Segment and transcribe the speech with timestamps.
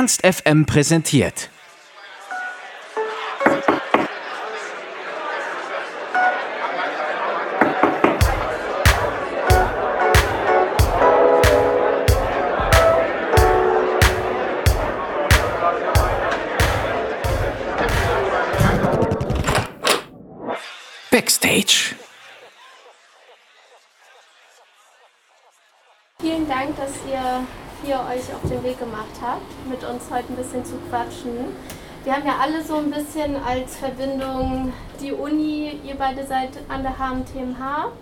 [0.00, 1.50] Ernst FM präsentiert.
[30.10, 31.54] Heute ein bisschen zu quatschen.
[32.04, 36.82] Wir haben ja alle so ein bisschen als Verbindung die Uni, ihr beide seid an
[36.82, 37.92] der HMTMH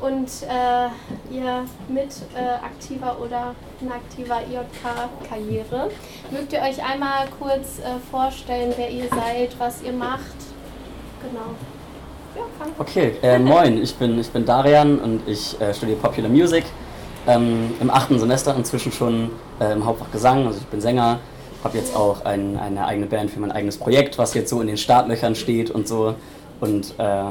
[0.00, 5.90] und äh, ihr mit äh, aktiver oder inaktiver IJK-Karriere.
[6.30, 10.36] Mögt ihr euch einmal kurz äh, vorstellen, wer ihr seid, was ihr macht?
[11.22, 11.54] Genau.
[12.78, 16.64] Okay, äh, moin, ich bin, ich bin Darian und ich äh, studiere Popular Music
[17.26, 20.46] ähm, im achten Semester inzwischen schon äh, im Hauptfach Gesang.
[20.46, 21.18] Also ich bin Sänger,
[21.64, 24.66] habe jetzt auch ein, eine eigene Band für mein eigenes Projekt, was jetzt so in
[24.66, 26.14] den Startlöchern steht und so.
[26.60, 27.24] Und äh,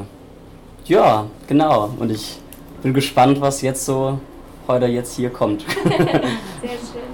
[0.84, 1.90] ja, genau.
[1.98, 2.38] Und ich
[2.82, 4.18] bin gespannt, was jetzt so
[4.66, 5.62] heute jetzt hier kommt.
[5.84, 7.08] Sehr schön.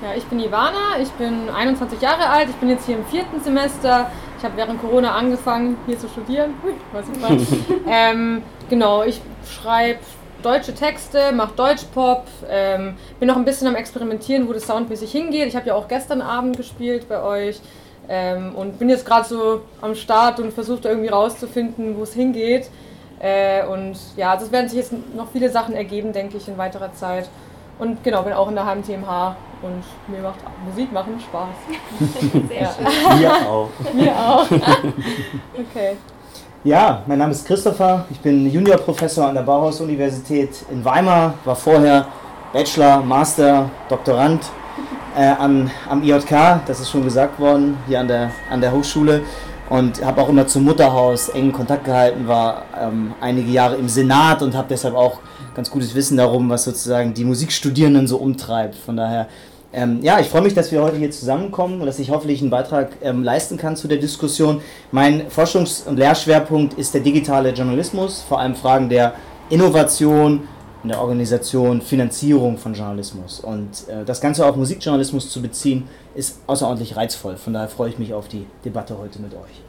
[0.00, 3.40] Ja, ich bin Ivana, ich bin 21 Jahre alt, ich bin jetzt hier im vierten
[3.42, 4.10] Semester.
[4.38, 6.52] Ich habe während Corona angefangen, hier zu studieren.
[6.62, 9.98] Hui, was ich ähm, genau, ich schreibe
[10.42, 15.48] deutsche Texte, mache Deutschpop, ähm, bin noch ein bisschen am Experimentieren, wo das soundmäßig hingeht.
[15.48, 17.60] Ich habe ja auch gestern Abend gespielt bei euch
[18.08, 22.14] ähm, und bin jetzt gerade so am Start und versuche da irgendwie rauszufinden, wo es
[22.14, 22.70] hingeht.
[23.20, 26.56] Äh, und ja, also es werden sich jetzt noch viele Sachen ergeben, denke ich, in
[26.56, 27.28] weiterer Zeit.
[27.78, 31.48] Und genau, bin auch in der HMTMH und mir macht Musik machen Spaß.
[32.48, 32.74] Sehr ja.
[32.74, 33.18] schön.
[33.18, 33.70] Mir auch.
[33.94, 34.46] mir auch.
[34.50, 35.96] okay.
[36.64, 38.04] Ja, mein Name ist Christopher.
[38.10, 42.08] Ich bin Juniorprofessor an der Bauhaus-Universität in Weimar, war vorher
[42.52, 44.42] Bachelor, Master, Doktorand
[45.16, 49.22] äh, an, am IJK, das ist schon gesagt worden, hier an der, an der Hochschule.
[49.68, 54.42] Und habe auch immer zum Mutterhaus engen Kontakt gehalten, war ähm, einige Jahre im Senat
[54.42, 55.20] und habe deshalb auch
[55.54, 58.74] ganz gutes Wissen darum, was sozusagen die Musikstudierenden so umtreibt.
[58.74, 59.28] Von daher
[59.72, 62.50] ähm, ja, ich freue mich, dass wir heute hier zusammenkommen und dass ich hoffentlich einen
[62.50, 64.62] Beitrag ähm, leisten kann zu der Diskussion.
[64.92, 69.14] Mein Forschungs- und Lehrschwerpunkt ist der digitale Journalismus, vor allem Fragen der
[69.50, 70.48] Innovation,
[70.82, 73.40] in der Organisation, Finanzierung von Journalismus.
[73.40, 77.36] Und äh, das Ganze auf Musikjournalismus zu beziehen, ist außerordentlich reizvoll.
[77.36, 79.60] Von daher freue ich mich auf die Debatte heute mit euch.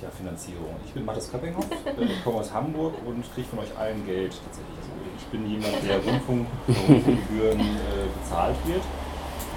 [0.00, 0.74] Tja, Finanzierung.
[0.84, 4.76] Ich bin Mathis Köppinghoff, äh, komme aus Hamburg und kriege von euch allen Geld tatsächlich.
[5.16, 8.84] Ich bin jemand, der Rundfunk, Rundfunkgebühren äh, bezahlt wird.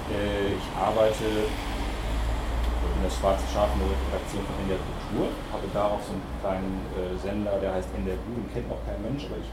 [0.08, 5.84] Äh, ich arbeite in der Schwarze Schaf in der Redaktion von NDR Kultur, habe da
[5.92, 9.28] auch so einen kleinen äh, Sender, der heißt NDR Blue, den kennt noch kein Mensch,
[9.28, 9.50] aber ich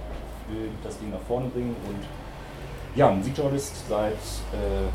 [0.47, 2.03] will das Ding nach vorne bringen und
[2.95, 4.23] ja, Musikjournalist seit,
[4.55, 4.87] äh,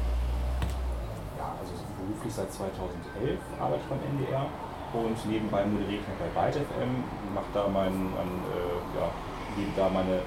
[1.37, 4.49] ja, also beruflich seit 2011 arbeite ich beim NDR
[4.97, 7.05] und nebenbei moderiere ich bei Byte FM,
[7.37, 9.07] mache da meinen, mein, äh, ja,
[9.57, 10.25] gebe da meine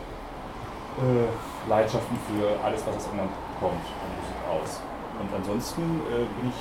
[0.99, 4.81] äh, Leidenschaften für alles, was aus England kommt, an Musik aus.
[5.19, 6.59] Und ansonsten äh, bin ich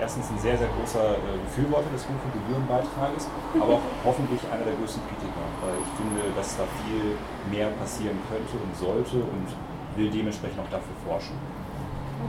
[0.00, 3.28] erstens ein sehr, sehr großer äh, Befürworter des Rundfunkgebührenbeitrages,
[3.60, 7.20] aber auch hoffentlich einer der größten Kritiker, weil ich finde, dass da viel
[7.52, 9.48] mehr passieren könnte und sollte und
[9.96, 11.36] will dementsprechend auch dafür forschen.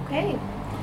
[0.04, 0.36] Okay.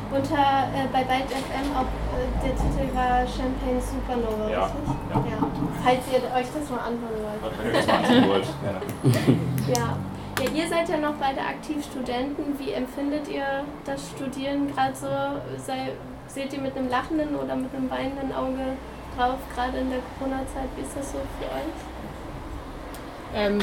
[0.08, 1.84] Unter, äh, bei Byte FM auch
[2.16, 4.88] äh, der Titel war Champagne Supernova, ja, richtig?
[5.12, 5.16] Ja.
[5.20, 5.38] ja.
[5.84, 7.52] Falls ihr euch das mal anhören wollt.
[7.60, 8.80] Ihr das mal anhören wollt, gerne.
[9.76, 9.96] ja.
[10.40, 12.58] Ja, ihr seid ja noch beide Aktivstudenten.
[12.60, 15.08] Wie empfindet ihr das Studieren gerade so?
[15.56, 15.90] Sei,
[16.28, 18.76] seht ihr mit einem lachenden oder mit einem weinenden Auge
[19.16, 20.68] drauf, gerade in der Corona-Zeit?
[20.76, 21.74] Wie ist das so für euch?
[23.34, 23.58] Ähm,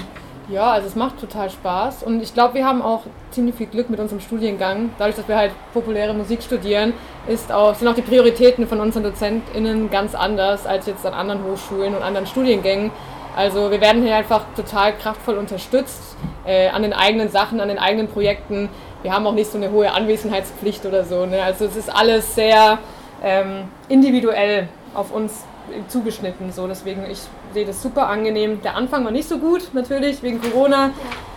[0.50, 3.90] ja, also es macht total Spaß und ich glaube, wir haben auch ziemlich viel Glück
[3.90, 4.90] mit unserem Studiengang.
[5.00, 6.94] Dadurch, dass wir halt populäre Musik studieren,
[7.26, 11.44] ist auch, sind auch die Prioritäten von unseren DozentInnen ganz anders als jetzt an anderen
[11.46, 12.92] Hochschulen und anderen Studiengängen.
[13.36, 16.16] Also wir werden hier einfach total kraftvoll unterstützt
[16.46, 18.70] äh, an den eigenen Sachen, an den eigenen Projekten.
[19.04, 21.26] Wir haben auch nicht so eine hohe Anwesenheitspflicht oder so.
[21.26, 21.44] Ne?
[21.44, 22.80] Also es ist alles sehr
[23.24, 25.44] ähm, individuell auf uns
[25.88, 26.52] zugeschnitten.
[26.52, 26.68] So.
[26.68, 27.20] Deswegen, ich
[27.54, 28.62] sehe das super angenehm.
[28.62, 30.92] Der Anfang war nicht so gut, natürlich, wegen Corona.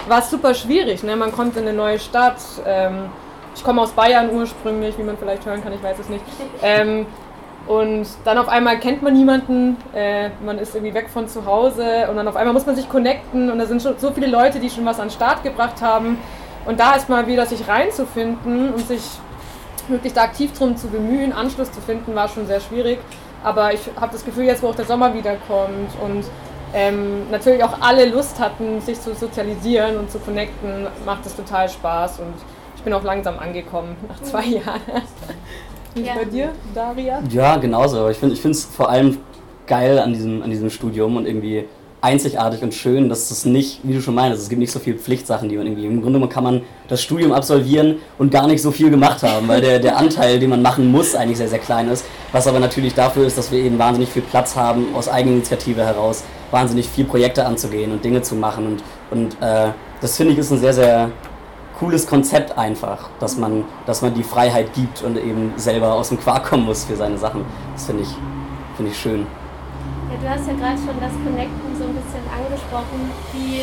[0.06, 1.02] War es super schwierig.
[1.02, 1.16] Ne?
[1.16, 2.36] Man kommt in eine neue Stadt.
[2.66, 3.06] Ähm,
[3.54, 6.24] ich komme aus Bayern ursprünglich, wie man vielleicht hören kann, ich weiß es nicht.
[6.62, 7.06] Ähm,
[7.68, 12.08] und dann auf einmal kennt man niemanden, äh, man ist irgendwie weg von zu Hause
[12.08, 14.58] und dann auf einmal muss man sich connecten und da sind schon so viele Leute,
[14.58, 16.18] die schon was an den Start gebracht haben.
[16.64, 19.02] Und da ist mal wieder sich reinzufinden und sich
[19.86, 23.00] wirklich da aktiv drum zu bemühen, Anschluss zu finden, war schon sehr schwierig.
[23.44, 26.24] Aber ich habe das Gefühl, jetzt wo auch der Sommer wiederkommt und
[26.72, 31.68] ähm, natürlich auch alle Lust hatten, sich zu sozialisieren und zu connecten, macht es total
[31.68, 32.34] Spaß und
[32.76, 34.52] ich bin auch langsam angekommen nach zwei mhm.
[34.54, 34.80] Jahren.
[35.94, 36.14] Wie ja.
[36.14, 37.22] bei dir, Daria?
[37.30, 38.08] Ja, genauso.
[38.08, 39.18] Ich finde es vor allem
[39.66, 41.64] geil an diesem, an diesem Studium und irgendwie
[42.00, 44.98] einzigartig und schön, dass es nicht, wie du schon meinst, es gibt nicht so viele
[44.98, 48.70] Pflichtsachen, die man irgendwie, im Grunde kann man das Studium absolvieren und gar nicht so
[48.70, 51.88] viel gemacht haben, weil der, der Anteil, den man machen muss, eigentlich sehr, sehr klein
[51.88, 55.84] ist, was aber natürlich dafür ist, dass wir eben wahnsinnig viel Platz haben, aus Eigeninitiative
[55.84, 60.38] heraus, wahnsinnig viel Projekte anzugehen und Dinge zu machen und, und äh, das finde ich
[60.38, 61.10] ist ein sehr, sehr
[61.78, 66.20] cooles Konzept einfach, dass man, dass man die Freiheit gibt und eben selber aus dem
[66.20, 67.44] Quark kommen muss für seine Sachen.
[67.74, 68.08] Das finde ich,
[68.76, 69.26] find ich schön.
[70.10, 73.10] Ja, du hast ja gerade schon das Connecten so ein bisschen angesprochen.
[73.32, 73.62] Wie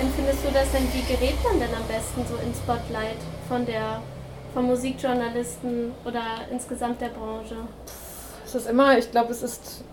[0.00, 0.88] empfindest du das denn?
[0.92, 3.18] Wie gerät man denn am besten so ins Spotlight
[3.48, 4.00] von der
[4.52, 7.56] von Musikjournalisten oder insgesamt der Branche?
[8.46, 9.84] Es ist immer, ich glaube, es ist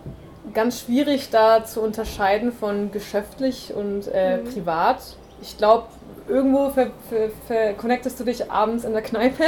[0.53, 4.45] ganz schwierig da zu unterscheiden von geschäftlich und äh, mhm.
[4.45, 4.99] privat.
[5.41, 5.87] Ich glaube,
[6.27, 9.43] irgendwo ver, ver, ver connectest du dich abends in der Kneipe,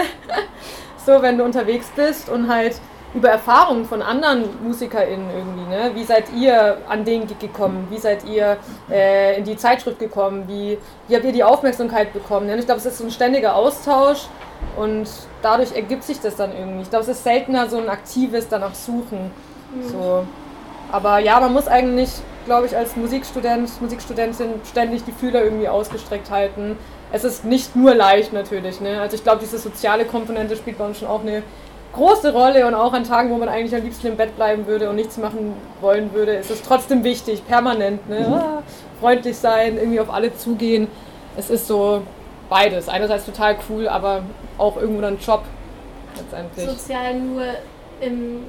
[1.05, 2.75] so wenn du unterwegs bist und halt
[3.13, 5.91] über Erfahrungen von anderen MusikerInnen irgendwie, ne?
[5.93, 7.87] Wie seid ihr an den Gig gekommen?
[7.91, 8.57] Wie seid ihr
[8.89, 10.45] äh, in die Zeitschrift gekommen?
[10.47, 12.49] Wie, wie habt ihr die Aufmerksamkeit bekommen?
[12.49, 14.27] Und ich glaube, es ist so ein ständiger Austausch
[14.77, 15.07] und
[15.43, 16.81] dadurch ergibt sich das dann irgendwie.
[16.81, 19.31] Ich glaube, es ist seltener so ein aktives danach Suchen.
[19.75, 19.89] Mhm.
[19.89, 20.25] So.
[20.91, 22.09] Aber ja, man muss eigentlich,
[22.45, 26.77] glaube ich, als Musikstudent, Musikstudentin ständig die Fühler irgendwie ausgestreckt halten.
[27.11, 28.81] Es ist nicht nur leicht natürlich.
[28.81, 28.99] Ne?
[28.99, 31.43] Also ich glaube, diese soziale Komponente spielt bei uns schon auch eine
[31.93, 34.89] große Rolle und auch an Tagen, wo man eigentlich am liebsten im Bett bleiben würde
[34.89, 38.21] und nichts machen wollen würde, ist es trotzdem wichtig, permanent, ne?
[38.21, 38.33] Mhm.
[38.33, 38.63] Ah,
[38.99, 40.87] freundlich sein, irgendwie auf alle zugehen.
[41.37, 42.01] Es ist so
[42.49, 42.89] beides.
[42.89, 44.23] Einerseits total cool, aber
[44.57, 45.43] auch irgendwo dann Job
[46.17, 46.67] letztendlich.
[46.67, 47.43] Sozial nur
[48.01, 48.43] im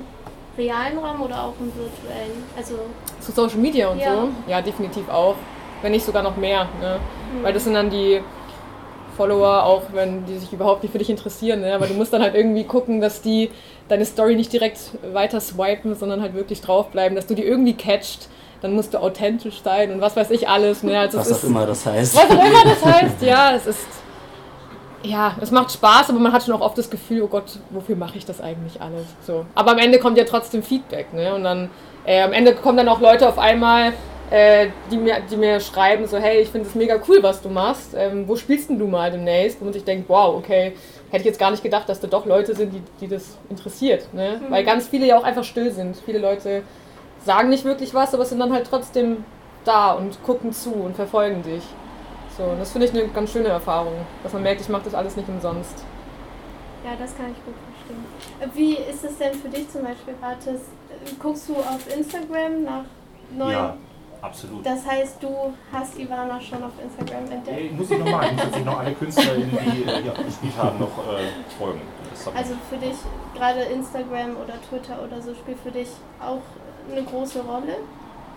[0.56, 2.44] realen Raum oder auch im virtuellen?
[2.56, 2.74] Also
[3.20, 4.14] Zu Social Media und ja.
[4.14, 4.28] so?
[4.46, 5.36] Ja, definitiv auch.
[5.82, 6.66] Wenn nicht sogar noch mehr.
[6.80, 6.98] Ne?
[7.38, 7.44] Mhm.
[7.44, 8.20] Weil das sind dann die
[9.16, 11.60] Follower, auch wenn die sich überhaupt nicht für dich interessieren.
[11.60, 11.74] Ne?
[11.74, 13.50] Aber du musst dann halt irgendwie gucken, dass die
[13.88, 14.78] deine Story nicht direkt
[15.12, 18.28] weiter swipen, sondern halt wirklich draufbleiben, dass du die irgendwie catcht.
[18.62, 20.82] Dann musst du authentisch sein und was weiß ich alles.
[20.82, 20.98] Ne?
[20.98, 22.16] Also was auch immer das heißt.
[22.16, 23.86] Was auch immer das heißt, ja, es ist.
[25.04, 27.94] Ja, es macht Spaß, aber man hat schon auch oft das Gefühl, oh Gott, wofür
[27.94, 29.06] mache ich das eigentlich alles?
[29.26, 29.44] So.
[29.54, 31.34] Aber am Ende kommt ja trotzdem Feedback, ne?
[31.34, 31.70] Und dann
[32.06, 33.92] äh, am Ende kommen dann auch Leute auf einmal,
[34.30, 37.48] äh, die, mir, die mir schreiben, so, hey, ich finde es mega cool, was du
[37.50, 37.94] machst.
[37.96, 39.60] Ähm, wo spielst denn du mal demnächst?
[39.60, 40.72] Und ich denke, wow, okay,
[41.10, 44.12] hätte ich jetzt gar nicht gedacht, dass da doch Leute sind, die, die das interessiert.
[44.12, 44.40] Ne?
[44.40, 44.50] Mhm.
[44.50, 45.96] Weil ganz viele ja auch einfach still sind.
[46.04, 46.62] Viele Leute
[47.24, 49.24] sagen nicht wirklich was, aber sind dann halt trotzdem
[49.64, 51.62] da und gucken zu und verfolgen dich.
[52.36, 54.94] So, und das finde ich eine ganz schöne Erfahrung, dass man merkt, ich mache das
[54.94, 55.84] alles nicht umsonst.
[56.84, 58.54] Ja, das kann ich gut verstehen.
[58.54, 60.62] Wie ist es denn für dich zum Beispiel, Rates?
[61.18, 62.84] Guckst du auf Instagram nach
[63.36, 63.76] neuen ja.
[64.24, 64.64] Absolut.
[64.64, 65.28] Das heißt, du
[65.70, 67.60] hast Ivana schon auf Instagram entdeckt?
[67.60, 70.78] Ich muss ich nochmal, ich muss jetzt noch alle KünstlerInnen, die äh, ja, gespielt haben,
[70.78, 71.28] noch äh,
[71.58, 71.82] folgen.
[72.34, 72.96] Also für dich,
[73.34, 75.88] gerade Instagram oder Twitter oder so, spielt für dich
[76.20, 76.40] auch
[76.90, 77.76] eine große Rolle?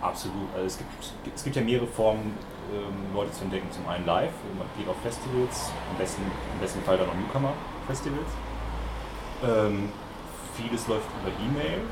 [0.02, 0.48] Absolut.
[0.54, 2.34] Also es, gibt, es gibt ja mehrere Formen,
[2.72, 3.70] ähm, Leute zu entdecken.
[3.70, 8.30] Zum einen live, man geht auf Festivals, im besten, im besten Fall dann auch Newcomer-Festivals.
[9.44, 9.90] Ähm,
[10.54, 11.82] vieles läuft über E-Mail,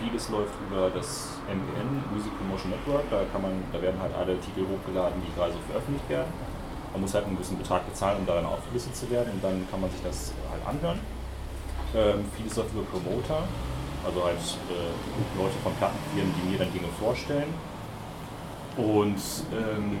[0.00, 3.04] Vieles läuft über das MPN, Music Promotion Network.
[3.10, 6.32] Da, kann man, da werden halt alle Titel hochgeladen, die gerade so veröffentlicht werden.
[6.92, 9.80] Man muss halt einen gewissen Betrag bezahlen, um daran aufgelistet zu werden und dann kann
[9.80, 10.98] man sich das halt anhören.
[11.94, 13.44] Ähm, vieles läuft über Promoter,
[14.04, 14.40] also halt
[14.72, 17.52] äh, Leute von Plattenfirmen, die mir dann Dinge vorstellen.
[18.78, 19.18] Und
[19.52, 19.98] ähm,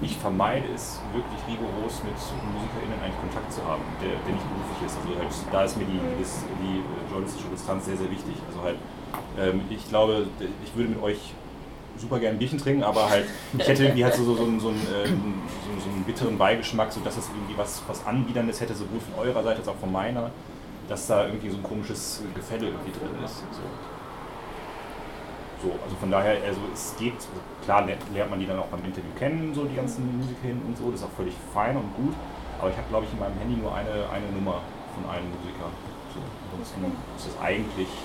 [0.00, 4.86] ich vermeide es wirklich rigoros mit MusikerInnen eigentlich Kontakt zu haben, der, der nicht beruflich
[4.86, 4.96] ist.
[5.02, 6.24] Also halt, da ist mir die, die,
[6.62, 8.34] die journalistische Distanz sehr, sehr wichtig.
[8.46, 8.78] Also halt,
[9.38, 10.26] ähm, ich glaube,
[10.64, 11.34] ich würde mit euch
[11.96, 13.26] super gerne ein Bierchen trinken, aber halt,
[13.56, 17.16] ich hätte irgendwie halt so, so, so, so, einen, äh, so einen bitteren Beigeschmack, sodass
[17.16, 20.30] es irgendwie was, was Anbiederndes hätte, sowohl von eurer Seite als auch von meiner,
[20.88, 23.38] dass da irgendwie so ein komisches Gefälle irgendwie drin ist.
[23.38, 23.62] So.
[25.64, 27.14] So, also von daher, also es geht,
[27.64, 30.90] klar lernt man die dann auch beim Interview kennen, so die ganzen Musikerinnen und so,
[30.90, 32.12] das ist auch völlig fein und gut.
[32.60, 34.60] Aber ich habe, glaube ich, in meinem Handy nur eine, eine Nummer
[34.92, 35.72] von einem Musiker.
[36.12, 36.20] So,
[36.52, 36.84] ansonsten
[37.16, 37.88] ist es eigentlich.
[37.88, 37.96] Ich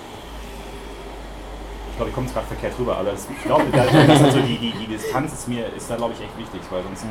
[2.00, 4.72] glaube, ich komme jetzt gerade verkehrt rüber, aber das, ich glaube, das also die, die,
[4.72, 7.04] die Distanz ist mir, ist da glaube ich echt wichtig, weil sonst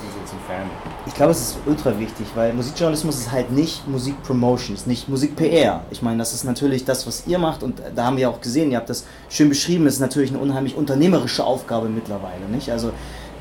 [0.00, 0.68] so zum Fan.
[1.06, 5.84] Ich glaube, es ist ultra wichtig, weil Musikjournalismus ist halt nicht Musikpromotion, ist nicht Musik-PR.
[5.90, 8.70] Ich meine, das ist natürlich das, was ihr macht und da haben wir auch gesehen,
[8.70, 12.70] ihr habt das schön beschrieben, es ist natürlich eine unheimlich unternehmerische Aufgabe mittlerweile, nicht?
[12.70, 12.92] Also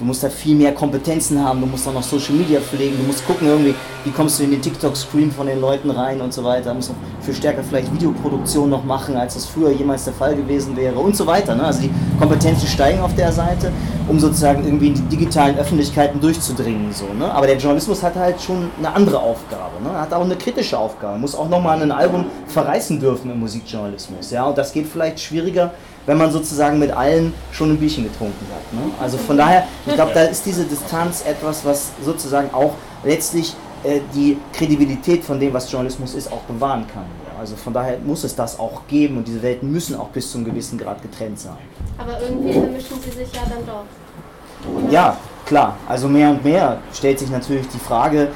[0.01, 3.03] Du musst da viel mehr Kompetenzen haben, du musst auch noch Social Media pflegen, du
[3.03, 6.43] musst gucken irgendwie, wie kommst du in den TikTok-Screen von den Leuten rein und so
[6.43, 6.71] weiter.
[6.71, 10.35] Du musst noch viel stärker vielleicht Videoproduktion noch machen, als das früher jemals der Fall
[10.35, 11.53] gewesen wäre und so weiter.
[11.53, 11.63] Ne?
[11.63, 13.71] Also die Kompetenzen steigen auf der Seite,
[14.07, 16.91] um sozusagen irgendwie in die digitalen Öffentlichkeiten durchzudringen.
[16.91, 17.31] So, ne?
[17.31, 19.83] Aber der Journalismus hat halt schon eine andere Aufgabe.
[19.83, 19.91] Ne?
[20.01, 21.19] Hat auch eine kritische Aufgabe.
[21.19, 24.31] Muss auch nochmal ein Album verreißen dürfen im Musikjournalismus.
[24.31, 24.45] Ja?
[24.45, 25.73] Und das geht vielleicht schwieriger,
[26.05, 28.73] wenn man sozusagen mit allen schon ein Bierchen getrunken hat.
[28.73, 28.91] Ne?
[29.01, 33.99] Also von daher, ich glaube, da ist diese Distanz etwas, was sozusagen auch letztlich äh,
[34.13, 37.05] die Kredibilität von dem, was Journalismus ist, auch bewahren kann.
[37.39, 40.37] Also von daher muss es das auch geben und diese Welten müssen auch bis zu
[40.37, 41.57] einem gewissen Grad getrennt sein.
[41.97, 44.91] Aber irgendwie vermischen sie sich ja dann doch.
[44.91, 45.77] Ja, klar.
[45.89, 48.27] Also mehr und mehr stellt sich natürlich die Frage,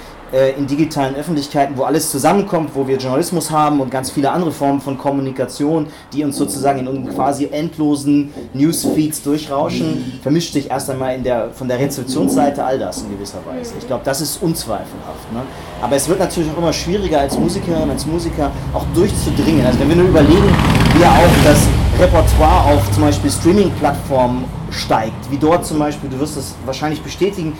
[0.58, 4.82] in digitalen Öffentlichkeiten, wo alles zusammenkommt, wo wir Journalismus haben und ganz viele andere Formen
[4.82, 11.15] von Kommunikation, die uns sozusagen in unseren quasi endlosen Newsfeeds durchrauschen, vermischt sich erst einmal
[11.15, 13.75] in der, von der Rezeptionsseite all das in gewisser Weise.
[13.80, 15.32] Ich glaube, das ist unzweifelhaft.
[15.32, 15.42] Ne?
[15.82, 19.65] Aber es wird natürlich auch immer schwieriger als Musikerin, als Musiker auch durchzudringen.
[19.65, 20.50] Also wenn wir nur überlegen,
[20.96, 21.60] wie ja auch das
[21.98, 27.54] Repertoire auf zum Beispiel Streaming-Plattformen steigt, wie dort zum Beispiel, du wirst es wahrscheinlich bestätigen,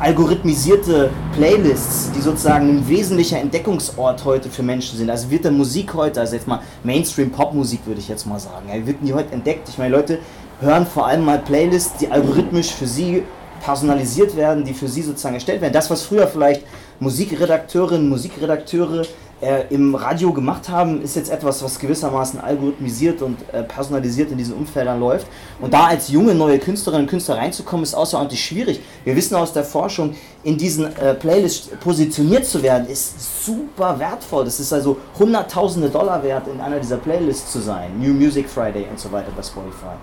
[0.00, 5.10] algorithmisierte Playlists, die sozusagen ein wesentlicher Entdeckungsort heute für Menschen sind.
[5.10, 8.86] Also wird der Musik heute, also jetzt mal Mainstream-Popmusik würde ich jetzt mal sagen, ja,
[8.86, 9.68] wird die heute entdeckt.
[9.68, 10.18] Ich meine, Leute
[10.60, 13.24] hören vor allem mal Playlists, die algorithmisch für sie
[13.62, 15.74] personalisiert werden, die für sie sozusagen erstellt werden.
[15.74, 16.62] Das, was früher vielleicht
[16.98, 19.02] Musikredakteurinnen, Musikredakteure
[19.40, 24.38] äh, im Radio gemacht haben, ist jetzt etwas, was gewissermaßen algorithmisiert und äh, personalisiert in
[24.38, 25.26] diesen Umfeldern läuft.
[25.60, 28.80] Und da als junge neue Künstlerinnen und Künstler reinzukommen, ist außerordentlich schwierig.
[29.04, 34.44] Wir wissen aus der Forschung, in diesen äh, Playlists positioniert zu werden, ist super wertvoll.
[34.44, 37.98] Das ist also hunderttausende Dollar wert, in einer dieser Playlists zu sein.
[37.98, 39.96] New Music Friday und so weiter bei Spotify.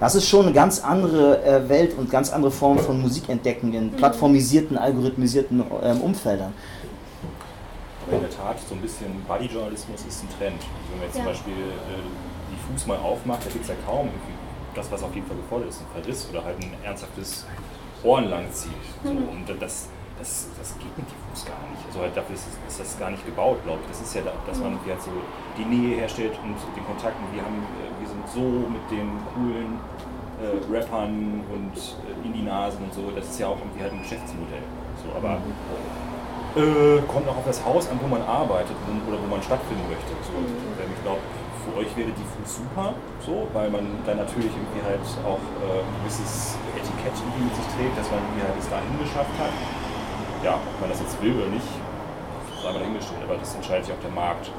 [0.00, 3.90] Das ist schon eine ganz andere äh, Welt und ganz andere Form von Musikentdecken in
[3.92, 6.52] plattformisierten, algorithmisierten ähm, Umfeldern.
[8.06, 10.60] Aber in der Tat, so ein bisschen Bodyjournalismus ist ein Trend.
[10.60, 11.24] Also wenn man jetzt ja.
[11.24, 12.04] zum Beispiel äh,
[12.52, 14.10] die Fuß mal aufmacht, da gibt es ja kaum
[14.74, 17.46] das, was auf jeden Fall gefordert ist, ein Verriss oder halt ein ernsthaftes
[18.02, 18.74] Ohrenlangziehen.
[19.02, 19.28] So, mhm.
[19.28, 21.80] Und das, das, das geht mit dem Fuß gar nicht.
[21.86, 23.88] Also halt dafür ist, ist das gar nicht gebaut, glaube ich.
[23.88, 25.10] Das ist ja, da, dass man halt so
[25.56, 27.16] die Nähe herstellt und den Kontakt.
[27.16, 29.78] Und wir, haben, äh, wir sind so mit den coolen
[30.42, 33.10] äh, Rappern und äh, Indie-Nasen und so.
[33.14, 34.66] Das ist ja auch irgendwie halt ein Geschäftsmodell.
[35.02, 35.54] So, aber mhm.
[36.54, 40.14] Äh, kommt auch auf das Haus an, wo man arbeitet oder wo man stattfinden möchte.
[40.22, 40.38] So.
[40.38, 40.86] Mhm.
[40.86, 41.18] Ich glaube,
[41.66, 45.82] für euch wäre die Food super, so, weil man dann natürlich irgendwie halt auch äh,
[45.82, 49.50] ein gewisses Etikett mit sich trägt, dass man irgendwie halt es dahin geschafft hat.
[50.46, 51.66] Ja, ob man das jetzt will oder nicht,
[52.62, 54.52] sei mal dahingestellt, aber das entscheidet sich auch der Markt.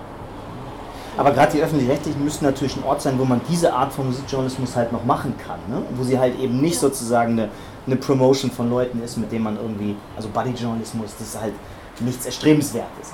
[1.18, 4.76] Aber gerade die öffentlich-rechtlichen müssten natürlich ein Ort sein, wo man diese Art von Musikjournalismus
[4.76, 5.60] halt noch machen kann.
[5.70, 5.82] Ne?
[5.96, 7.50] Wo sie halt eben nicht sozusagen eine,
[7.88, 11.54] eine Promotion von Leuten ist, mit denen man irgendwie, also Buddy-Journalismus, das ist halt
[12.02, 13.14] nichts Erstrebenswertes?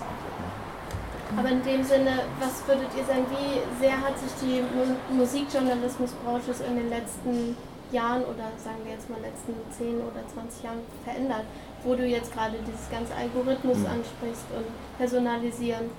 [1.38, 4.62] Aber in dem Sinne, was würdet ihr sagen, wie sehr hat sich die
[5.16, 7.56] Musikjournalismusbranche in den letzten
[7.92, 11.46] Jahren oder sagen wir jetzt mal letzten 10 oder 20 Jahren verändert,
[11.84, 14.02] wo du jetzt gerade dieses ganze Algorithmus mhm.
[14.02, 14.66] ansprichst und
[14.98, 15.90] personalisieren?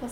[0.00, 0.10] Was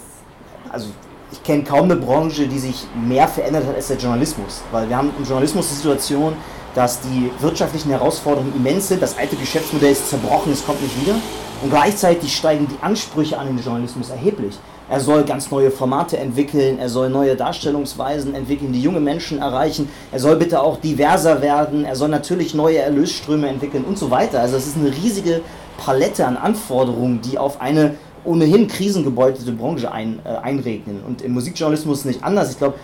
[0.72, 0.88] also
[1.32, 4.96] ich kenne kaum eine Branche, die sich mehr verändert hat als der Journalismus, weil wir
[4.96, 6.34] haben im Journalismus die Situation,
[6.74, 11.16] dass die wirtschaftlichen Herausforderungen immens sind, das alte Geschäftsmodell ist zerbrochen, es kommt nicht wieder.
[11.62, 14.58] Und gleichzeitig steigen die Ansprüche an den Journalismus erheblich.
[14.88, 19.88] Er soll ganz neue Formate entwickeln, er soll neue Darstellungsweisen entwickeln, die junge Menschen erreichen,
[20.10, 24.40] er soll bitte auch diverser werden, er soll natürlich neue Erlösströme entwickeln und so weiter.
[24.40, 25.42] Also es ist eine riesige
[25.76, 31.02] Palette an Anforderungen, die auf eine ohnehin krisengebeutelte Branche ein, äh, einregnen.
[31.06, 32.50] Und im Musikjournalismus nicht anders.
[32.50, 32.74] Ich glaube,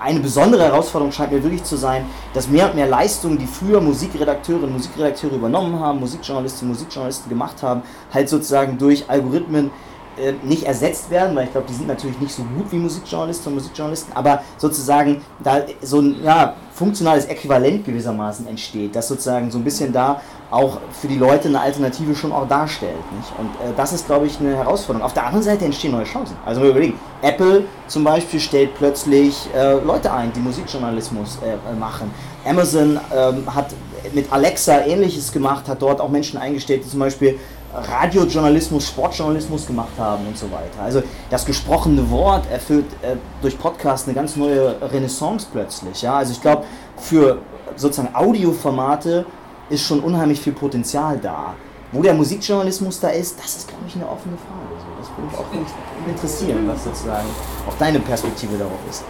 [0.00, 3.80] eine besondere Herausforderung scheint mir wirklich zu sein, dass mehr und mehr Leistungen, die früher
[3.80, 9.70] Musikredakteurinnen und Musikredakteure übernommen haben, Musikjournalistinnen und Musikjournalisten gemacht haben, halt sozusagen durch Algorithmen
[10.20, 13.48] äh, nicht ersetzt werden, weil ich glaube, die sind natürlich nicht so gut wie Musikjournalisten
[13.48, 19.58] und Musikjournalisten, aber sozusagen da so ein ja, funktionales Äquivalent gewissermaßen entsteht, das sozusagen so
[19.58, 22.96] ein bisschen da auch für die Leute eine Alternative schon auch darstellt.
[23.16, 23.32] Nicht?
[23.38, 25.06] Und äh, das ist, glaube ich, eine Herausforderung.
[25.06, 26.36] Auf der anderen Seite entstehen neue Chancen.
[26.44, 32.10] Also wir überlegen, Apple zum Beispiel stellt plötzlich äh, Leute ein, die Musikjournalismus äh, machen.
[32.44, 33.74] Amazon ähm, hat
[34.12, 37.38] mit Alexa ähnliches gemacht, hat dort auch Menschen eingestellt, die zum Beispiel
[37.72, 40.82] Radiojournalismus, Sportjournalismus gemacht haben und so weiter.
[40.82, 46.02] Also das gesprochene Wort erfüllt äh, durch Podcast eine ganz neue Renaissance plötzlich.
[46.02, 46.16] Ja?
[46.16, 46.64] Also ich glaube,
[46.96, 47.38] für
[47.76, 49.24] sozusagen Audioformate
[49.68, 51.54] ist schon unheimlich viel Potenzial da.
[51.92, 54.74] Wo der Musikjournalismus da ist, das ist, glaube ich, eine offene Frage.
[54.76, 57.26] Also das würde mich auch interessieren, was sozusagen
[57.68, 59.04] auch deine Perspektive darauf ist.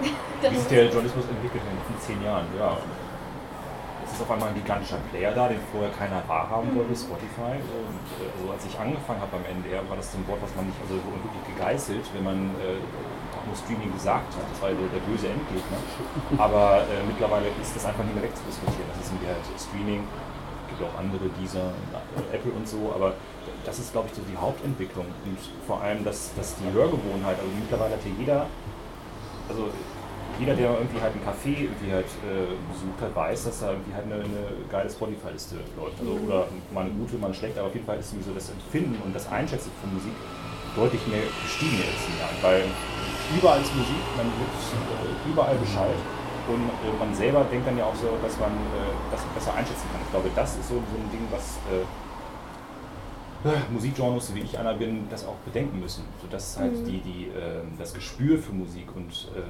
[0.00, 2.76] Wie sich der Journalismus entwickelt in zehn Jahren, ja.
[4.18, 7.54] Ist auf einmal ein gigantischer Player da, den vorher keiner wahrhaben wollte, Spotify.
[7.62, 10.50] Und äh, also als ich angefangen habe beim NDR, war das so ein Wort, was
[10.58, 12.82] man nicht, also wirklich gegeißelt, wenn man äh,
[13.38, 14.42] auch nur Streaming gesagt hat.
[14.50, 15.78] Das war der, der böse Endgegner.
[16.34, 18.90] Aber äh, mittlerweile ist das einfach nicht mehr wegzudiskutieren.
[18.90, 20.02] Das ist irgendwie halt Streaming,
[20.66, 21.70] gibt auch andere, dieser,
[22.34, 23.14] Apple und so, aber
[23.62, 25.06] das ist, glaube ich, so die Hauptentwicklung.
[25.06, 28.40] Und vor allem, dass, dass die Hörgewohnheit, also mittlerweile hat ja jeder,
[29.46, 29.70] also
[30.38, 33.94] jeder, der irgendwie halt ein Café irgendwie halt äh, besucht hat, weiß, dass da irgendwie
[33.94, 35.98] halt eine, eine geile Spotify-Liste läuft.
[35.98, 38.50] Also, oder mal eine gute, mal eine schlechte, aber auf jeden Fall ist so das
[38.50, 40.14] Empfinden und das Einschätzen von Musik
[40.76, 42.38] deutlich mehr gestiegen in den letzten Jahren.
[42.40, 42.62] Weil
[43.34, 45.98] überall ist Musik, man wird äh, überall Bescheid.
[46.48, 49.90] Und äh, man selber denkt dann ja auch so, dass man äh, das besser einschätzen
[49.92, 50.00] kann.
[50.00, 51.84] Ich glaube, das ist so, so ein Ding, was äh,
[53.70, 56.04] Musikgenres, wie ich einer bin, das auch bedenken müssen.
[56.22, 56.84] Sodass halt mhm.
[56.86, 59.42] die, die, äh, das Gespür für Musik und äh,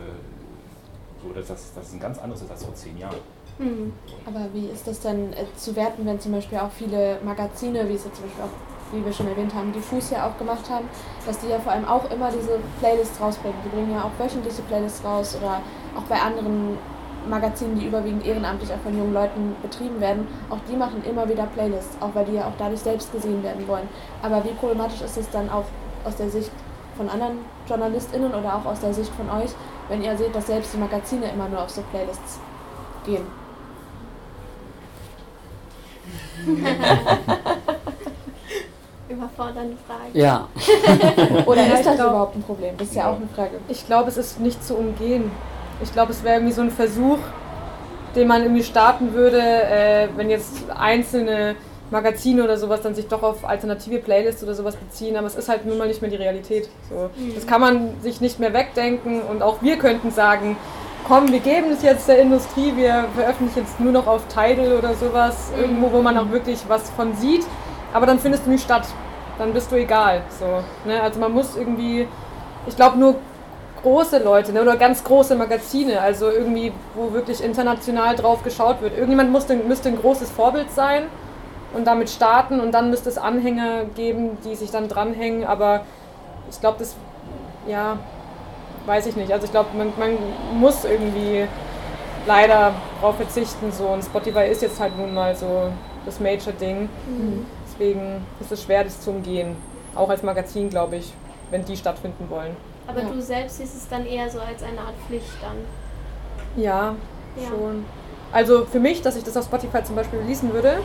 [1.22, 3.16] so, das, das, das ist ein ganz anderes als vor zehn Jahren.
[3.58, 3.92] Mhm.
[4.24, 7.94] Aber wie ist das denn äh, zu werten, wenn zum Beispiel auch viele Magazine, wie
[7.94, 10.70] es jetzt zum Beispiel auch, wie wir schon erwähnt haben, die Fuß ja auch gemacht
[10.70, 10.88] haben,
[11.26, 13.58] dass die ja vor allem auch immer diese Playlists rausbringen.
[13.64, 15.60] Die bringen ja auch wöchentliche Playlists raus oder
[15.96, 16.78] auch bei anderen
[17.28, 21.46] Magazinen, die überwiegend ehrenamtlich auch von jungen Leuten betrieben werden, auch die machen immer wieder
[21.46, 23.88] Playlists, auch weil die ja auch dadurch selbst gesehen werden wollen.
[24.22, 25.64] Aber wie problematisch ist es dann auch
[26.04, 26.50] aus der Sicht
[26.98, 27.38] von anderen
[27.68, 29.50] JournalistInnen oder auch aus der Sicht von euch,
[29.88, 32.40] wenn ihr seht, dass selbst die Magazine immer nur auf so Playlists
[33.06, 33.24] gehen?
[39.08, 40.10] Überfordernde Frage.
[40.12, 40.48] Ja.
[41.46, 42.76] Oder ist das überhaupt ein Problem?
[42.76, 43.52] Das ist ja auch eine Frage.
[43.68, 45.30] Ich glaube, es ist nicht zu umgehen.
[45.82, 47.18] Ich glaube, es wäre irgendwie so ein Versuch,
[48.14, 51.56] den man irgendwie starten würde, äh, wenn jetzt einzelne
[51.90, 55.48] Magazine oder sowas dann sich doch auf alternative Playlists oder sowas beziehen, aber es ist
[55.48, 56.68] halt nun mal nicht mehr die Realität.
[56.90, 57.10] So.
[57.16, 57.34] Mhm.
[57.34, 60.56] Das kann man sich nicht mehr wegdenken und auch wir könnten sagen,
[61.06, 64.94] komm, wir geben es jetzt der Industrie, wir veröffentlichen jetzt nur noch auf Tidal oder
[64.94, 65.62] sowas, mhm.
[65.62, 67.44] irgendwo, wo man auch wirklich was von sieht,
[67.92, 68.86] aber dann findest du nicht statt,
[69.38, 70.22] dann bist du egal.
[70.38, 71.00] So, ne?
[71.00, 72.06] Also man muss irgendwie,
[72.66, 73.14] ich glaube nur
[73.82, 78.94] große Leute ne, oder ganz große Magazine, also irgendwie, wo wirklich international drauf geschaut wird.
[78.94, 81.04] Irgendjemand muss, müsste ein großes Vorbild sein
[81.74, 85.82] und damit starten und dann müsste es Anhänger geben, die sich dann dranhängen, aber
[86.50, 86.94] ich glaube, das,
[87.66, 87.98] ja,
[88.86, 89.32] weiß ich nicht.
[89.32, 90.16] Also ich glaube, man, man
[90.58, 91.46] muss irgendwie
[92.26, 95.70] leider darauf verzichten so und Spotify ist jetzt halt nun mal so
[96.04, 96.88] das Major-Ding.
[97.06, 97.46] Mhm.
[97.66, 99.56] Deswegen ist es schwer, das zu umgehen.
[99.94, 101.12] Auch als Magazin, glaube ich,
[101.50, 102.56] wenn die stattfinden wollen.
[102.86, 103.08] Aber ja.
[103.08, 106.62] du selbst siehst es dann eher so als eine Art Pflicht dann.
[106.62, 106.94] Ja,
[107.36, 107.84] ja, schon.
[108.32, 110.78] Also für mich, dass ich das auf Spotify zum Beispiel releasen würde,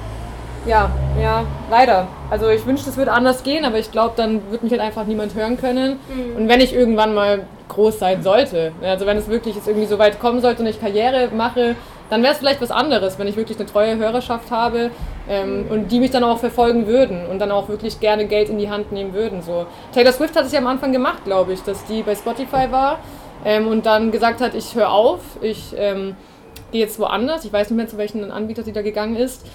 [0.65, 0.89] ja,
[1.21, 2.07] ja, leider.
[2.29, 5.05] Also ich wünschte, es würde anders gehen, aber ich glaube, dann wird mich halt einfach
[5.05, 5.99] niemand hören können.
[6.09, 6.35] Mhm.
[6.37, 9.99] Und wenn ich irgendwann mal groß sein sollte, also wenn es wirklich jetzt irgendwie so
[9.99, 11.75] weit kommen sollte und ich Karriere mache,
[12.09, 14.91] dann wäre es vielleicht was anderes, wenn ich wirklich eine treue Hörerschaft habe
[15.27, 15.71] ähm, mhm.
[15.71, 18.69] und die mich dann auch verfolgen würden und dann auch wirklich gerne Geld in die
[18.69, 19.41] Hand nehmen würden.
[19.41, 19.65] So.
[19.93, 22.99] Taylor Swift hat es ja am Anfang gemacht, glaube ich, dass die bei Spotify war
[23.45, 26.15] ähm, und dann gesagt hat, ich höre auf, ich ähm,
[26.71, 27.45] gehe jetzt woanders.
[27.45, 29.45] Ich weiß nicht mehr, zu welchen Anbieter sie da gegangen ist.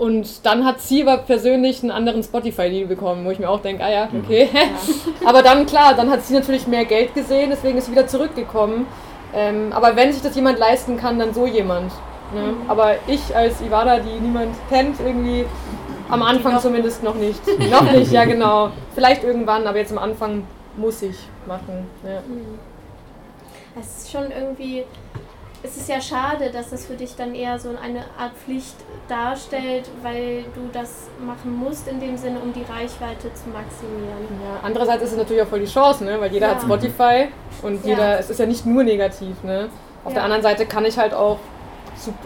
[0.00, 3.84] Und dann hat sie aber persönlich einen anderen Spotify-Deal bekommen, wo ich mir auch denke,
[3.84, 4.20] ah ja, mhm.
[4.24, 4.48] okay.
[4.50, 4.60] Ja.
[5.28, 8.86] aber dann, klar, dann hat sie natürlich mehr Geld gesehen, deswegen ist sie wieder zurückgekommen.
[9.34, 11.92] Ähm, aber wenn sich das jemand leisten kann, dann so jemand.
[12.34, 12.40] Ne?
[12.40, 12.70] Mhm.
[12.70, 15.44] Aber ich als Ivada, die niemand kennt, irgendwie
[16.08, 17.40] am Anfang noch zumindest noch nicht.
[17.70, 18.70] noch nicht, ja genau.
[18.94, 20.44] Vielleicht irgendwann, aber jetzt am Anfang
[20.78, 21.86] muss ich machen.
[22.04, 22.20] Ja.
[22.20, 22.58] Mhm.
[23.78, 24.84] Es ist schon irgendwie
[25.62, 28.76] es ist ja schade, dass das für dich dann eher so eine Art Pflicht
[29.08, 34.40] darstellt, weil du das machen musst in dem Sinne, um die Reichweite zu maximieren.
[34.42, 36.18] Ja, andererseits ist es natürlich auch voll die Chance, ne?
[36.18, 36.54] weil jeder ja.
[36.54, 37.28] hat Spotify
[37.62, 38.16] und jeder, ja.
[38.16, 39.42] es ist ja nicht nur negativ.
[39.42, 39.68] Ne?
[40.04, 40.14] Auf ja.
[40.14, 41.38] der anderen Seite kann ich halt auch,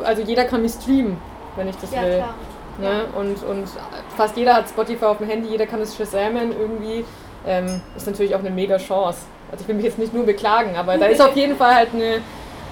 [0.04, 1.16] also jeder kann mich streamen,
[1.56, 2.16] wenn ich das ja, will.
[2.18, 2.34] Klar.
[2.78, 3.04] Ne?
[3.16, 3.68] Und, und
[4.16, 7.04] fast jeder hat Spotify auf dem Handy, jeder kann es shazamen irgendwie.
[7.46, 9.20] Ähm, ist natürlich auch eine mega Chance.
[9.50, 11.88] Also ich will mich jetzt nicht nur beklagen, aber da ist auf jeden Fall halt
[11.92, 12.20] eine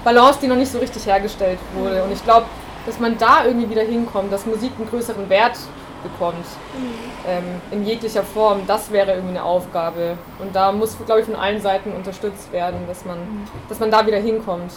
[0.05, 2.03] Balance, die noch nicht so richtig hergestellt wurde.
[2.03, 2.47] Und ich glaube,
[2.87, 5.57] dass man da irgendwie wieder hinkommt, dass Musik einen größeren Wert
[6.03, 6.45] bekommt.
[6.77, 6.95] Mhm.
[7.29, 10.17] Ähm, in jeglicher Form, das wäre irgendwie eine Aufgabe.
[10.41, 13.47] Und da muss, glaube ich, von allen Seiten unterstützt werden, dass man, mhm.
[13.69, 14.73] dass man da wieder hinkommt.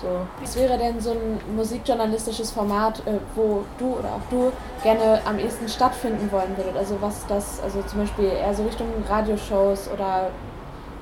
[0.00, 0.08] So.
[0.42, 5.38] Was wäre denn so ein musikjournalistisches Format, äh, wo du oder auch du gerne am
[5.38, 6.76] ehesten stattfinden wollen würdet?
[6.76, 10.30] Also was das, also zum Beispiel eher so Richtung Radioshows oder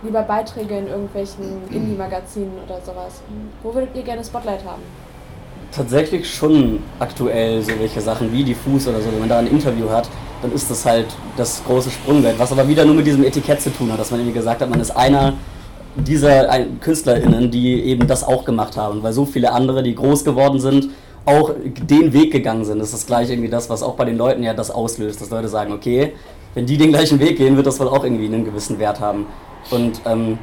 [0.04, 3.22] lieber Beiträge in irgendwelchen Indie-Magazinen oder sowas.
[3.62, 4.82] Wo würdet ihr gerne Spotlight haben?
[5.72, 9.90] Tatsächlich schon aktuell so welche Sachen wie Diffus oder so, wenn man da ein Interview
[9.90, 10.08] hat,
[10.42, 13.70] dann ist das halt das große Sprungwelt, was aber wieder nur mit diesem Etikett zu
[13.70, 15.32] tun hat, dass man irgendwie gesagt hat, man ist einer
[15.96, 16.46] dieser
[16.80, 20.90] KünstlerInnen, die eben das auch gemacht haben, weil so viele andere, die groß geworden sind
[21.26, 22.80] auch den Weg gegangen sind.
[22.80, 25.48] Das ist gleich irgendwie das, was auch bei den Leuten ja das auslöst, dass Leute
[25.48, 26.12] sagen, okay,
[26.54, 29.26] wenn die den gleichen Weg gehen, wird das wohl auch irgendwie einen gewissen Wert haben.
[29.70, 30.38] Und ähm,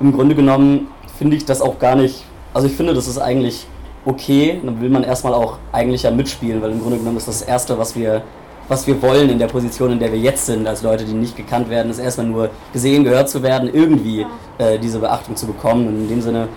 [0.00, 3.66] im Grunde genommen finde ich das auch gar nicht, also ich finde, das ist eigentlich
[4.04, 7.42] okay, dann will man erstmal auch eigentlich ja mitspielen, weil im Grunde genommen ist das
[7.42, 8.22] Erste, was wir,
[8.68, 11.36] was wir wollen in der Position, in der wir jetzt sind, als Leute, die nicht
[11.36, 14.24] gekannt werden, ist erstmal nur gesehen, gehört zu werden, irgendwie
[14.58, 15.88] äh, diese Beachtung zu bekommen.
[15.88, 16.48] Und in dem Sinne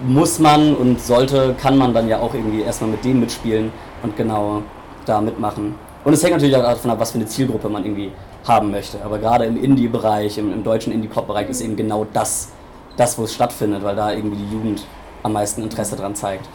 [0.00, 3.70] muss man und sollte, kann man dann ja auch irgendwie erstmal mit dem mitspielen
[4.02, 4.62] und genau
[5.06, 5.74] da mitmachen.
[6.04, 8.10] Und es hängt natürlich auch davon ab, was für eine Zielgruppe man irgendwie
[8.46, 9.02] haben möchte.
[9.04, 12.48] Aber gerade im Indie-Bereich, im, im, deutschen Indie-Pop-Bereich ist eben genau das,
[12.96, 14.84] das, wo es stattfindet, weil da irgendwie die Jugend
[15.22, 16.48] am meisten Interesse dran zeigt.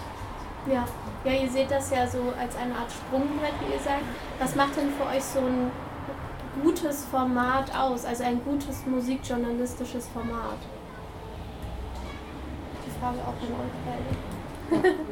[0.71, 0.85] Ja.
[1.23, 4.03] ja, ihr seht das ja so als eine Art Sprungbrett, wie ihr sagt.
[4.39, 5.71] Was macht denn für euch so ein
[6.63, 10.57] gutes Format aus, also ein gutes musikjournalistisches Format?
[12.85, 14.95] Die Frage auch an euch beide.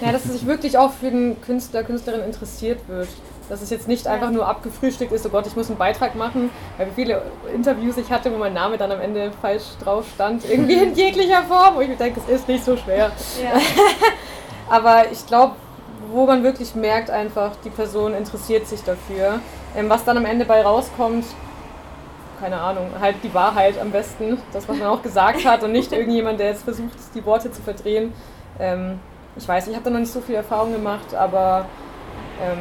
[0.00, 3.08] Ja, dass es sich wirklich auch für den Künstler, Künstlerin interessiert wird.
[3.48, 6.50] Dass es jetzt nicht einfach nur abgefrühstückt ist, oh Gott, ich muss einen Beitrag machen,
[6.78, 7.22] weil wie viele
[7.54, 11.42] Interviews ich hatte, wo mein Name dann am Ende falsch drauf stand, irgendwie in jeglicher
[11.42, 13.10] Form, wo ich mir denke, es ist nicht so schwer.
[13.42, 13.52] Ja.
[14.68, 15.56] Aber ich glaube,
[16.10, 19.40] wo man wirklich merkt einfach, die Person interessiert sich dafür.
[19.76, 21.24] Ähm, was dann am Ende bei rauskommt,
[22.40, 25.92] keine Ahnung, halt die Wahrheit am besten, das, was man auch gesagt hat und nicht
[25.92, 28.12] irgendjemand, der jetzt versucht, die Worte zu verdrehen.
[28.58, 28.98] Ähm,
[29.36, 31.66] ich weiß, ich habe da noch nicht so viel Erfahrung gemacht, aber
[32.40, 32.58] ähm,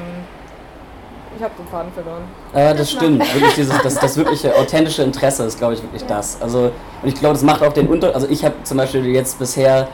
[1.36, 2.24] ich habe den Faden verloren.
[2.54, 3.19] Äh, das stimmt.
[3.34, 6.41] Wirklich dieses, das, das wirkliche authentische Interesse ist, glaube ich, wirklich das.
[6.41, 8.15] Also, und ich glaube, das macht auch den Unterschied.
[8.15, 9.88] Also, ich habe zum Beispiel jetzt bisher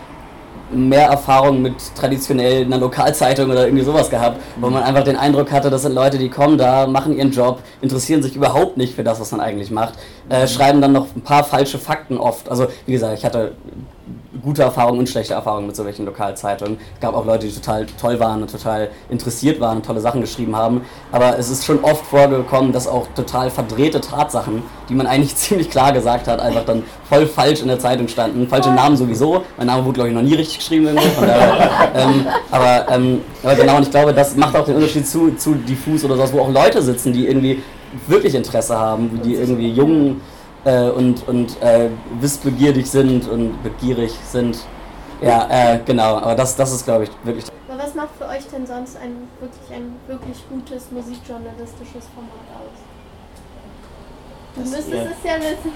[0.72, 5.52] mehr Erfahrung mit traditionell einer Lokalzeitung oder irgendwie sowas gehabt, wo man einfach den Eindruck
[5.52, 9.04] hatte, das sind Leute, die kommen da, machen ihren Job, interessieren sich überhaupt nicht für
[9.04, 9.96] das, was man eigentlich macht,
[10.30, 12.50] äh, schreiben dann noch ein paar falsche Fakten oft.
[12.50, 13.54] Also wie gesagt, ich hatte
[14.42, 16.78] gute Erfahrungen und schlechte Erfahrungen mit solchen Lokalzeitungen.
[16.96, 20.22] Es gab auch Leute, die total toll waren und total interessiert waren und tolle Sachen
[20.22, 20.82] geschrieben haben.
[21.12, 25.70] Aber es ist schon oft vorgekommen, dass auch total verdrehte Tatsachen, die man eigentlich ziemlich
[25.70, 28.48] klar gesagt hat, einfach dann voll falsch in der Zeitung standen.
[28.48, 29.44] Falsche Namen sowieso.
[29.58, 30.90] Mein Name wurde, glaube ich, noch nie richtig geschrieben.
[30.96, 35.36] Daher, ähm, aber, ähm, aber genau, und ich glaube, das macht auch den Unterschied zu,
[35.36, 37.62] zu diffus oder sowas, wo auch Leute sitzen, die irgendwie
[38.08, 40.22] wirklich Interesse haben, die irgendwie jungen
[40.66, 44.60] äh, und, und äh, wissbegierig sind und begierig sind.
[45.22, 47.46] Ja, äh, genau, aber das, das ist, glaube ich, wirklich.
[47.68, 52.80] Aber was macht für euch denn sonst ein wirklich, ein wirklich gutes musikjournalistisches Format aus?
[54.56, 55.04] Du müsstest ja.
[55.04, 55.72] es ja wissen.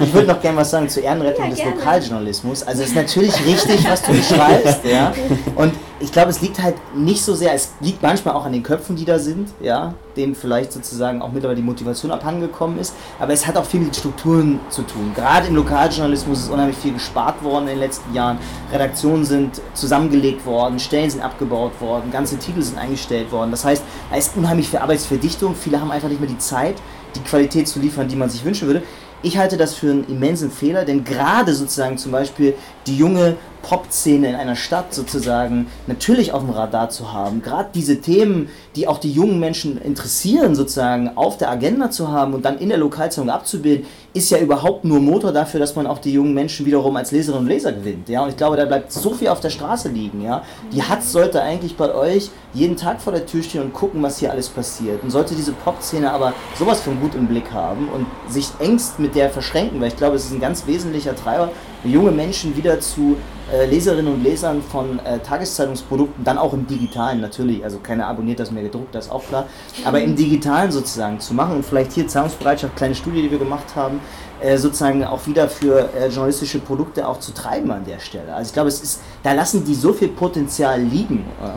[0.04, 2.62] ich würde noch gerne was sagen zur Ehrenrettung ja, des Lokaljournalismus.
[2.62, 5.12] Also es ist natürlich richtig, was du beschreibst, ja.
[5.56, 5.72] Und
[6.02, 8.96] ich glaube, es liegt halt nicht so sehr, es liegt manchmal auch an den Köpfen,
[8.96, 12.94] die da sind, ja, denen vielleicht sozusagen auch mittlerweile die Motivation abhandengekommen ist.
[13.20, 15.12] Aber es hat auch viel mit Strukturen zu tun.
[15.14, 18.38] Gerade im Lokaljournalismus ist unheimlich viel gespart worden in den letzten Jahren.
[18.72, 23.52] Redaktionen sind zusammengelegt worden, Stellen sind abgebaut worden, ganze Titel sind eingestellt worden.
[23.52, 25.54] Das heißt, da ist unheimlich viel Arbeitsverdichtung.
[25.54, 26.76] Viele haben einfach nicht mehr die Zeit,
[27.14, 28.82] die Qualität zu liefern, die man sich wünschen würde.
[29.24, 32.54] Ich halte das für einen immensen Fehler, denn gerade sozusagen zum Beispiel
[32.88, 37.40] die junge Pop-Szene in einer Stadt sozusagen natürlich auf dem Radar zu haben.
[37.40, 42.34] Gerade diese Themen, die auch die jungen Menschen interessieren, sozusagen auf der Agenda zu haben
[42.34, 45.98] und dann in der Lokalzeitung abzubilden, ist ja überhaupt nur Motor dafür, dass man auch
[45.98, 48.08] die jungen Menschen wiederum als Leserinnen und Leser gewinnt.
[48.08, 48.22] Ja?
[48.22, 50.20] Und ich glaube, da bleibt so viel auf der Straße liegen.
[50.20, 50.42] Ja?
[50.70, 54.18] Die Hatz sollte eigentlich bei euch jeden Tag vor der Tür stehen und gucken, was
[54.18, 55.02] hier alles passiert.
[55.02, 59.14] Und sollte diese Pop-Szene aber sowas von gut im Blick haben und sich engst mit
[59.14, 61.50] der verschränken, weil ich glaube, es ist ein ganz wesentlicher Treiber,
[61.84, 63.16] junge Menschen wieder zu
[63.52, 68.40] äh, Leserinnen und Lesern von äh, Tageszeitungsprodukten, dann auch im Digitalen natürlich, also keiner abonniert
[68.40, 69.46] das mehr gedruckt, das ist auch klar,
[69.84, 73.74] aber im Digitalen sozusagen zu machen und vielleicht hier Zahlungsbereitschaft, kleine Studie, die wir gemacht
[73.74, 74.00] haben,
[74.40, 78.34] äh, sozusagen auch wieder für äh, journalistische Produkte auch zu treiben an der Stelle.
[78.34, 81.24] Also ich glaube, es ist, da lassen die so viel Potenzial liegen.
[81.40, 81.54] Oder?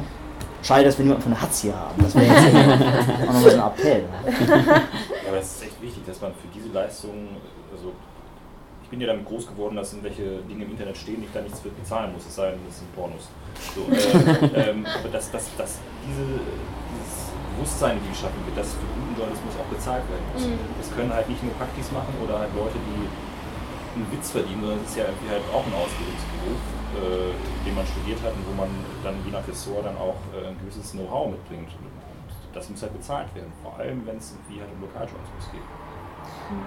[0.62, 2.02] Schade, dass wir niemanden von der Hatz hier haben.
[2.02, 2.38] Das wäre jetzt
[3.30, 4.04] auch nochmal so ein Appell.
[4.26, 4.82] Ja,
[5.28, 7.38] aber es ist echt wichtig, dass man für diese Leistungen,
[8.86, 11.60] ich bin ja damit groß geworden, dass irgendwelche Dinge im Internet stehen, ich da nichts
[11.60, 13.26] für bezahlen muss, es sei denn, das sind Pornos.
[13.74, 18.86] So, äh, ähm, aber dass, dass, dass diese, dieses Bewusstsein, die geschaffen wird, dass für
[18.86, 20.46] guten Journalismus auch bezahlt werden muss.
[20.46, 20.62] Mhm.
[20.78, 23.10] Das können halt nicht nur Praktis machen oder halt Leute, die
[23.98, 26.62] einen Witz verdienen, sondern es ist ja irgendwie halt auch ein Ausbildungsberuf
[26.96, 28.70] äh, den man studiert hat und wo man
[29.04, 31.68] dann je nach Ressort dann auch äh, ein gewisses Know-how mitbringt.
[31.68, 31.92] Und
[32.54, 35.68] das muss halt bezahlt werden, vor allem wenn es irgendwie halt um Lokaljournalismus geht.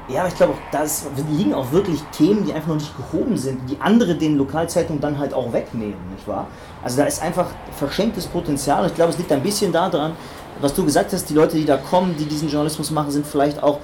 [0.09, 0.85] Ja, aber ich glaube, da
[1.31, 5.19] liegen auch wirklich Themen, die einfach noch nicht gehoben sind, die andere den Lokalzeitungen dann
[5.19, 6.47] halt auch wegnehmen, nicht wahr?
[6.83, 8.87] Also da ist einfach verschenktes Potenzial.
[8.87, 10.12] Ich glaube, es liegt ein bisschen daran,
[10.61, 13.62] was du gesagt hast, die Leute, die da kommen, die diesen Journalismus machen, sind vielleicht
[13.62, 13.79] auch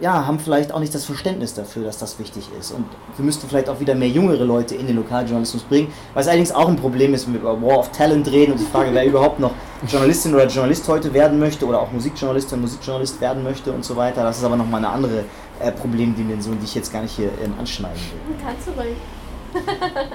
[0.00, 2.72] ja, haben vielleicht auch nicht das Verständnis dafür, dass das wichtig ist.
[2.72, 2.84] Und
[3.16, 6.68] wir müssten vielleicht auch wieder mehr jüngere Leute in den Lokaljournalismus bringen, was allerdings auch
[6.68, 9.40] ein Problem ist, wenn wir über War of Talent reden und die Frage, wer überhaupt
[9.40, 9.52] noch
[9.88, 14.22] Journalistin oder Journalist heute werden möchte oder auch Musikjournalistin, Musikjournalist werden möchte und so weiter.
[14.22, 15.24] Das ist aber nochmal eine andere
[15.60, 18.36] äh, Problemdimension, die ich jetzt gar nicht hier ähm, anschneiden will.
[18.42, 18.96] Kannst du ruhig.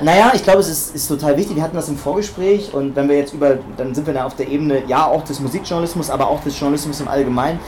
[0.01, 1.55] Naja, ich glaube, es ist, ist total wichtig.
[1.55, 4.35] Wir hatten das im Vorgespräch und wenn wir jetzt über, dann sind wir da auf
[4.35, 7.59] der Ebene, ja, auch des Musikjournalismus, aber auch des Journalismus im Allgemeinen.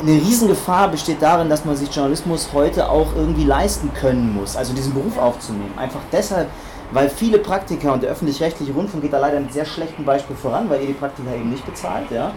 [0.00, 4.72] Eine Riesengefahr besteht darin, dass man sich Journalismus heute auch irgendwie leisten können muss, also
[4.72, 5.72] diesen Beruf aufzunehmen.
[5.76, 6.48] Einfach deshalb,
[6.92, 10.70] weil viele Praktiker und der öffentlich-rechtliche Rundfunk geht da leider mit sehr schlechtem Beispiel voran,
[10.70, 12.30] weil ihr die Praktiker eben nicht bezahlt, ja.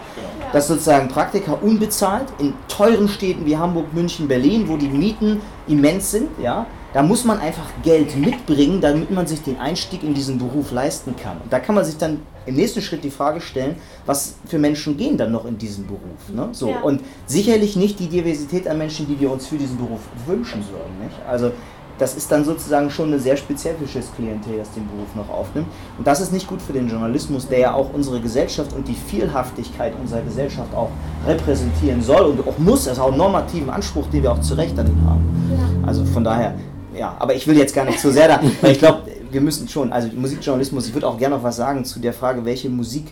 [0.52, 6.10] Dass sozusagen Praktiker unbezahlt in teuren Städten wie Hamburg, München, Berlin, wo die Mieten immens
[6.10, 10.38] sind, ja, da muss man einfach Geld mitbringen, damit man sich den Einstieg in diesen
[10.38, 11.38] Beruf leisten kann.
[11.42, 14.96] Und da kann man sich dann im nächsten Schritt die Frage stellen, was für Menschen
[14.96, 16.28] gehen dann noch in diesen Beruf.
[16.34, 16.48] Ne?
[16.52, 16.80] So, Ja.
[16.80, 20.98] Und sicherlich nicht die Diversität an Menschen, die wir uns für diesen Beruf wünschen würden.
[21.02, 21.16] Nicht?
[21.28, 21.52] Also
[21.98, 25.68] das ist dann sozusagen schon ein sehr spezifisches Klientel, das den Beruf noch aufnimmt.
[25.98, 28.94] Und das ist nicht gut für den Journalismus, der ja auch unsere Gesellschaft und die
[28.94, 30.90] Vielhaftigkeit unserer Gesellschaft auch
[31.26, 32.84] repräsentieren soll und auch muss.
[32.84, 35.84] Das ist auch ein normativen Anspruch, den wir auch zu Recht an ihn haben.
[35.86, 36.54] Also von daher,
[36.96, 39.68] ja, aber ich will jetzt gar nicht so sehr da, weil ich glaube, wir müssen
[39.68, 43.06] schon, also Musikjournalismus, ich würde auch gerne noch was sagen zu der Frage, welche Musik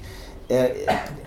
[0.51, 0.71] äh,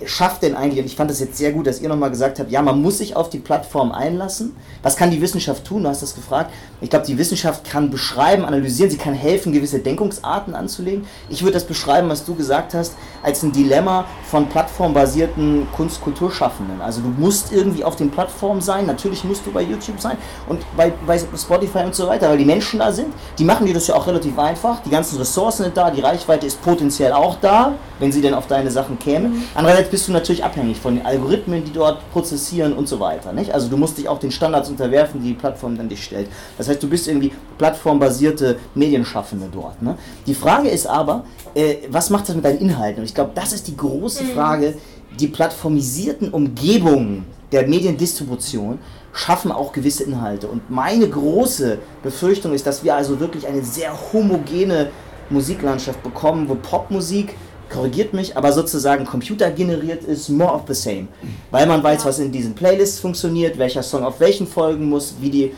[0.06, 2.52] schafft denn eigentlich, und ich fand es jetzt sehr gut, dass ihr nochmal gesagt habt,
[2.52, 4.54] ja, man muss sich auf die Plattform einlassen.
[4.82, 5.84] Was kann die Wissenschaft tun?
[5.84, 6.52] Du hast das gefragt.
[6.82, 11.06] Ich glaube, die Wissenschaft kann beschreiben, analysieren, sie kann helfen, gewisse Denkungsarten anzulegen.
[11.30, 16.82] Ich würde das beschreiben, was du gesagt hast, als ein Dilemma von plattformbasierten Kunst-Kulturschaffenden.
[16.82, 20.18] Also du musst irgendwie auf den Plattformen sein, natürlich musst du bei YouTube sein
[20.50, 23.14] und bei, bei Spotify und so weiter, weil die Menschen da sind.
[23.40, 24.82] Die machen dir das ja auch relativ einfach.
[24.82, 28.48] Die ganzen Ressourcen sind da, die Reichweite ist potenziell auch da, wenn sie denn auf
[28.48, 29.12] deine Sachen kämen.
[29.56, 33.34] Andererseits bist du natürlich abhängig von den Algorithmen, die dort prozessieren und so weiter.
[33.34, 33.54] Nicht?
[33.54, 36.28] Also du musst dich auch den Standards unterwerfen, die die Plattform dann dich stellt.
[36.58, 39.82] Das heißt, du bist irgendwie plattformbasierte Medienschaffende dort.
[39.82, 39.97] Ne?
[40.26, 42.99] Die Frage ist aber, äh, was macht das mit deinen Inhalten?
[42.99, 44.76] Und ich glaube, das ist die große Frage.
[45.19, 48.80] Die plattformisierten Umgebungen der Mediendistribution
[49.13, 50.47] schaffen auch gewisse Inhalte.
[50.47, 54.89] Und meine große Befürchtung ist, dass wir also wirklich eine sehr homogene
[55.30, 57.36] Musiklandschaft bekommen, wo Popmusik
[57.74, 61.08] korrigiert mich, aber sozusagen computergeneriert ist, more of the same.
[61.52, 65.30] Weil man weiß, was in diesen Playlists funktioniert, welcher Song auf welchen folgen muss, wie
[65.30, 65.54] die.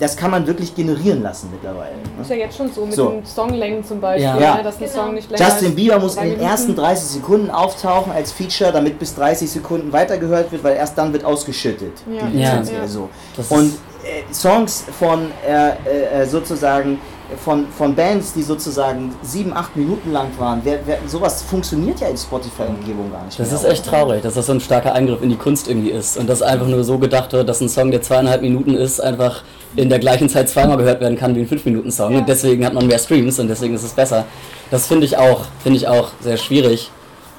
[0.00, 1.92] Das kann man wirklich generieren lassen mittlerweile.
[2.20, 2.36] Ist Ne?
[2.38, 3.10] ja jetzt schon so mit So.
[3.10, 4.56] den Songlängen zum Beispiel, Ja.
[4.56, 4.92] ne, dass ein Genau.
[4.92, 8.98] Song nicht länger Justin Bieber muss in den ersten 30 Sekunden auftauchen als Feature, damit
[8.98, 11.92] bis 30 Sekunden weitergehört wird, weil erst dann wird ausgeschüttet.
[12.12, 12.26] Ja.
[12.26, 12.54] Die Ja.
[12.80, 12.88] Ja.
[12.88, 13.08] so.
[13.50, 16.98] Und ist- äh, Songs von äh, äh, äh, sozusagen
[17.36, 22.08] von, von Bands, die sozusagen sieben, acht Minuten lang waren, wer, wer, sowas funktioniert ja
[22.08, 23.58] in Spotify-Umgebung gar nicht Das mehr.
[23.58, 26.28] ist echt traurig, dass das so ein starker Eingriff in die Kunst irgendwie ist und
[26.28, 29.42] dass einfach nur so gedacht wird, dass ein Song, der zweieinhalb Minuten ist, einfach
[29.76, 32.16] in der gleichen Zeit zweimal gehört werden kann wie ein 5-Minuten-Song.
[32.16, 34.24] Und deswegen hat man mehr Streams und deswegen ist es besser.
[34.70, 36.90] Das finde ich auch, finde ich auch sehr schwierig.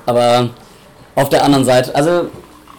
[0.06, 0.50] Aber
[1.16, 2.28] auf der anderen Seite, also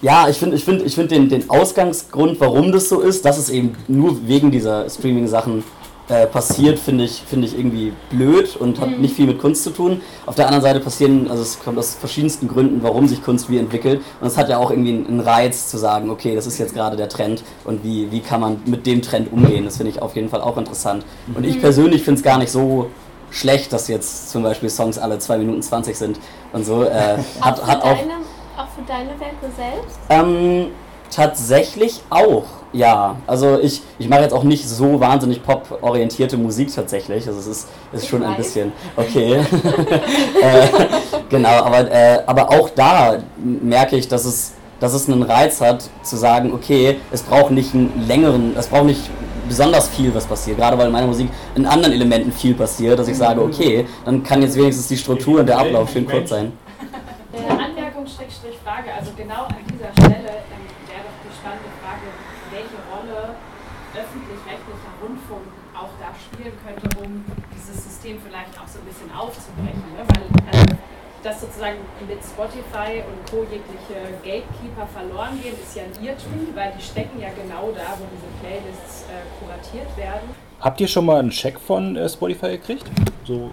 [0.03, 3.39] ja, ich finde ich find, ich find den, den Ausgangsgrund, warum das so ist, dass
[3.39, 5.65] es eben nur wegen dieser Streaming-Sachen
[6.09, 9.71] äh, passiert, finde ich, finde ich irgendwie blöd und hat nicht viel mit Kunst zu
[9.71, 10.03] tun.
[10.27, 13.57] Auf der anderen Seite passieren, also es kommt aus verschiedensten Gründen, warum sich Kunst wie
[13.59, 14.03] entwickelt.
[14.21, 16.97] Und es hat ja auch irgendwie einen, Reiz zu sagen, okay, das ist jetzt gerade
[16.99, 19.65] der Trend und wie, wie kann man mit dem Trend umgehen.
[19.65, 21.05] Das finde ich auf jeden Fall auch interessant.
[21.35, 22.91] Und ich persönlich finde es gar nicht so
[23.31, 26.21] schlecht, dass jetzt zum Beispiel Songs alle 2 Minuten 20 sind
[26.53, 26.85] und so.
[26.85, 28.13] Äh, Auch hat, für hat auch deine,
[28.57, 29.99] auch für deine Werke selbst?
[30.11, 30.67] ähm,
[31.11, 33.17] tatsächlich auch, ja.
[33.27, 37.27] Also ich, ich mache jetzt auch nicht so wahnsinnig pop-orientierte Musik tatsächlich.
[37.27, 38.73] Also es ist, ist schon ein bisschen.
[38.97, 39.35] Okay.
[40.43, 40.67] äh,
[41.29, 45.89] genau, aber, äh, aber auch da merke ich, dass es, dass es einen Reiz hat,
[46.03, 49.11] zu sagen, okay, es braucht nicht einen längeren, es braucht nicht
[49.49, 50.59] besonders viel, was passiert.
[50.59, 54.23] Gerade weil in meiner Musik in anderen Elementen viel passiert, dass ich sage, okay, dann
[54.23, 56.53] kann jetzt wenigstens die Struktur und der Ablauf schön kurz sein.
[57.33, 58.07] Eine Anmerkung,
[58.65, 58.89] Frage.
[58.97, 62.09] Also genau an dieser Stelle ähm, wäre doch die spannende Frage,
[62.49, 63.37] welche Rolle
[63.93, 66.17] öffentlich-rechtlicher Rundfunk auch da
[66.85, 67.25] spielen könnte, um
[67.57, 69.83] dieses System vielleicht auch so ein bisschen aufzubrechen.
[69.97, 70.05] Ne?
[70.07, 70.75] Weil also,
[71.23, 73.43] dass sozusagen mit Spotify und Co.
[73.45, 78.05] jegliche Gatekeeper verloren gehen, ist ja ein Irrtum, weil die stecken ja genau da, wo
[78.13, 80.29] diese Playlists äh, kuratiert werden.
[80.61, 82.85] Habt ihr schon mal einen Check von äh, Spotify gekriegt?
[83.27, 83.51] So,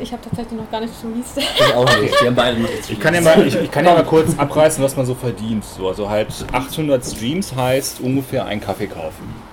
[0.00, 1.38] Ich habe tatsächlich noch gar nicht so liest.
[1.38, 2.20] Ich auch nicht.
[2.20, 2.90] Wir haben beide nicht.
[2.90, 5.64] ich kann ja mal, ich, ich kann ja mal kurz abreißen, was man so verdient.
[5.64, 9.51] So, also halt 800 Streams heißt ungefähr einen Kaffee kaufen.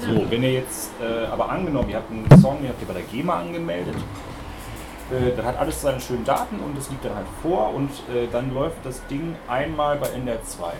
[0.00, 2.94] So, wenn ihr jetzt, äh, aber angenommen, ihr habt einen Song, ihr habt ihr bei
[2.94, 3.96] der GEMA angemeldet,
[5.10, 8.26] äh, dann hat alles seine schönen Daten und es liegt dann halt vor und äh,
[8.32, 10.72] dann läuft das Ding einmal bei NDR 2.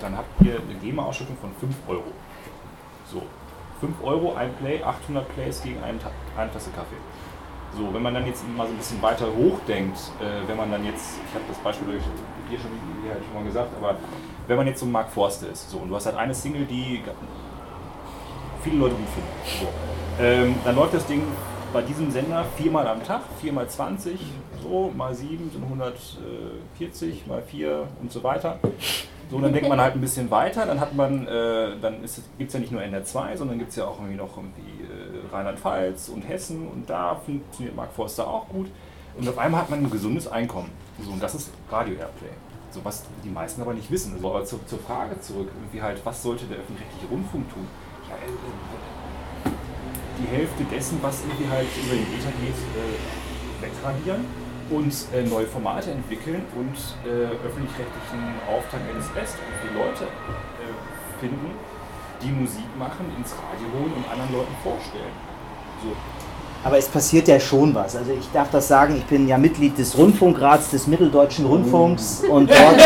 [0.00, 2.12] dann habt ihr eine GEMA-Ausschüttung von 5 Euro.
[3.10, 3.22] So,
[3.80, 5.98] 5 Euro, ein Play, 800 Plays gegen eine,
[6.36, 6.96] eine Tasse Kaffee.
[7.76, 10.84] So, wenn man dann jetzt mal so ein bisschen weiter hochdenkt, äh, wenn man dann
[10.84, 12.00] jetzt, ich habe das Beispiel
[12.48, 12.70] hier schon,
[13.02, 13.96] hier halt schon mal gesagt, aber
[14.46, 17.02] wenn man jetzt so Mark Forster ist, so, und du hast halt eine Single, die
[18.64, 21.22] viele Leute gut finden, so, ähm, dann läuft das Ding
[21.72, 24.18] bei diesem Sender viermal am Tag, viermal 20,
[24.62, 28.58] so, mal 7 sind 140, mal 4 und so weiter.
[29.30, 32.02] So, dann denkt man halt ein bisschen weiter, dann hat man, äh, dann
[32.38, 34.84] gibt es ja nicht nur NR 2, sondern gibt es ja auch irgendwie noch irgendwie
[34.84, 38.68] äh, Rheinland-Pfalz und Hessen und da funktioniert Mark Forster auch gut.
[39.18, 40.70] Und auf einmal hat man ein gesundes Einkommen.
[41.02, 42.30] So, und das ist Radio-Airplay.
[42.70, 44.14] So, was die meisten aber nicht wissen.
[44.14, 47.66] Also, aber zu, zur Frage zurück, irgendwie halt, was sollte der öffentlich-rechtliche Rundfunk tun?
[50.18, 54.24] Die Hälfte dessen, was irgendwie halt über den Ether geht, äh, wegradieren
[54.70, 60.08] und äh, neue Formate entwickeln und äh, öffentlich-rechtlichen Auftrag eines Best und die Leute
[61.20, 61.50] finden,
[62.22, 65.12] die Musik machen, ins Radio holen und anderen Leuten vorstellen.
[65.82, 65.92] So.
[66.64, 67.94] Aber es passiert ja schon was.
[67.94, 72.30] Also ich darf das sagen, ich bin ja Mitglied des Rundfunkrats des Mitteldeutschen Rundfunks mm.
[72.30, 72.80] und dort,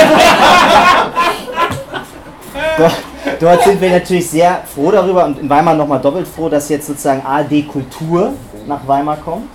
[2.77, 2.93] dort,
[3.41, 6.87] dort, sind wir natürlich sehr froh darüber und in Weimar nochmal doppelt froh, dass jetzt
[6.87, 8.33] sozusagen ARD Kultur
[8.67, 9.47] nach Weimar kommt.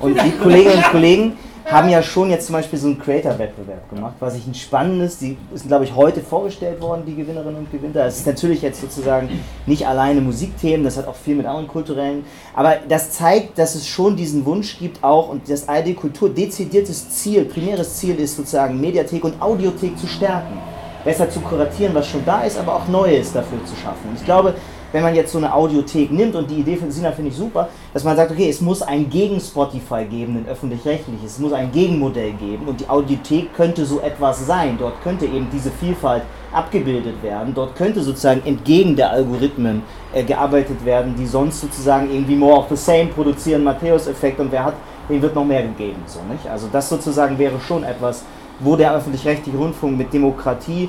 [0.00, 4.14] Und die Kolleginnen und Kollegen, haben ja schon jetzt zum Beispiel so einen Creator-Wettbewerb gemacht,
[4.20, 8.06] was ich ein spannendes, die sind glaube ich heute vorgestellt worden, die Gewinnerinnen und Gewinner.
[8.06, 9.28] Es ist natürlich jetzt sozusagen
[9.66, 13.86] nicht alleine Musikthemen, das hat auch viel mit anderen kulturellen, aber das zeigt, dass es
[13.86, 18.80] schon diesen Wunsch gibt auch und das ID Kultur dezidiertes Ziel, primäres Ziel ist sozusagen
[18.80, 20.58] Mediathek und Audiothek zu stärken.
[21.06, 24.10] Besser zu kuratieren, was schon da ist, aber auch Neues dafür zu schaffen.
[24.16, 24.54] Ich glaube,
[24.90, 27.68] wenn man jetzt so eine Audiothek nimmt und die Idee von Sina finde ich super,
[27.94, 31.70] dass man sagt, okay, es muss ein gegen Spotify geben, ein öffentlich-rechtliches, es muss ein
[31.70, 34.76] Gegenmodell geben und die Audiothek könnte so etwas sein.
[34.80, 37.54] Dort könnte eben diese Vielfalt abgebildet werden.
[37.54, 42.66] Dort könnte sozusagen entgegen der Algorithmen äh, gearbeitet werden, die sonst sozusagen irgendwie more of
[42.68, 44.74] the same produzieren, Matthäus-Effekt und wer hat,
[45.08, 46.02] dem wird noch mehr gegeben.
[46.06, 46.48] So, nicht?
[46.48, 48.24] Also das sozusagen wäre schon etwas,
[48.60, 50.88] wo der öffentlich-rechtliche Rundfunk mit Demokratie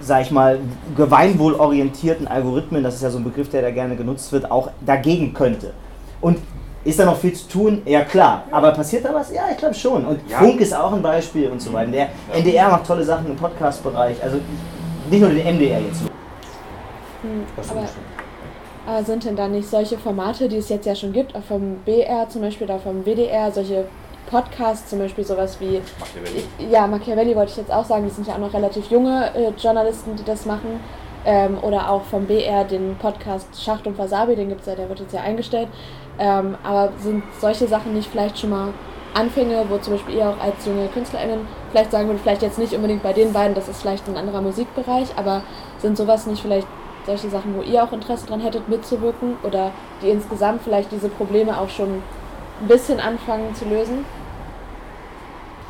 [0.00, 0.60] sag ich mal,
[0.96, 5.34] gemeinwohlorientierten Algorithmen, das ist ja so ein Begriff, der da gerne genutzt wird, auch dagegen
[5.34, 5.72] könnte.
[6.20, 6.38] Und
[6.84, 7.82] ist da noch viel zu tun?
[7.84, 8.44] Ja klar.
[8.50, 9.32] Aber passiert da was?
[9.32, 10.04] Ja, ich glaube schon.
[10.04, 10.38] Und ja.
[10.38, 11.90] Funk ist auch ein Beispiel und so weiter.
[11.90, 14.22] Der NDR macht tolle Sachen im Podcast-Bereich.
[14.22, 14.38] Also
[15.10, 16.02] nicht nur den MDR jetzt.
[17.22, 17.88] Hm, aber,
[18.86, 21.78] aber sind denn da nicht solche Formate, die es jetzt ja schon gibt, auch vom
[21.84, 23.86] BR zum Beispiel oder vom WDR, solche
[24.30, 25.80] Podcasts, zum Beispiel sowas wie.
[25.98, 26.44] Machiavelli.
[26.70, 29.50] Ja, Machiavelli wollte ich jetzt auch sagen, die sind ja auch noch relativ junge äh,
[29.58, 30.80] Journalisten, die das machen.
[31.24, 34.88] Ähm, oder auch vom BR den Podcast Schacht und Wasabi, den gibt es ja, der
[34.88, 35.68] wird jetzt ja eingestellt.
[36.18, 38.72] Ähm, aber sind solche Sachen nicht vielleicht schon mal
[39.14, 42.72] Anfänge, wo zum Beispiel ihr auch als junge KünstlerInnen vielleicht sagen würdet, vielleicht jetzt nicht
[42.72, 45.42] unbedingt bei den beiden, das ist vielleicht ein anderer Musikbereich, aber
[45.78, 46.66] sind sowas nicht vielleicht
[47.06, 51.58] solche Sachen, wo ihr auch Interesse dran hättet mitzuwirken oder die insgesamt vielleicht diese Probleme
[51.58, 52.02] auch schon
[52.60, 54.04] ein bisschen anfangen zu lösen?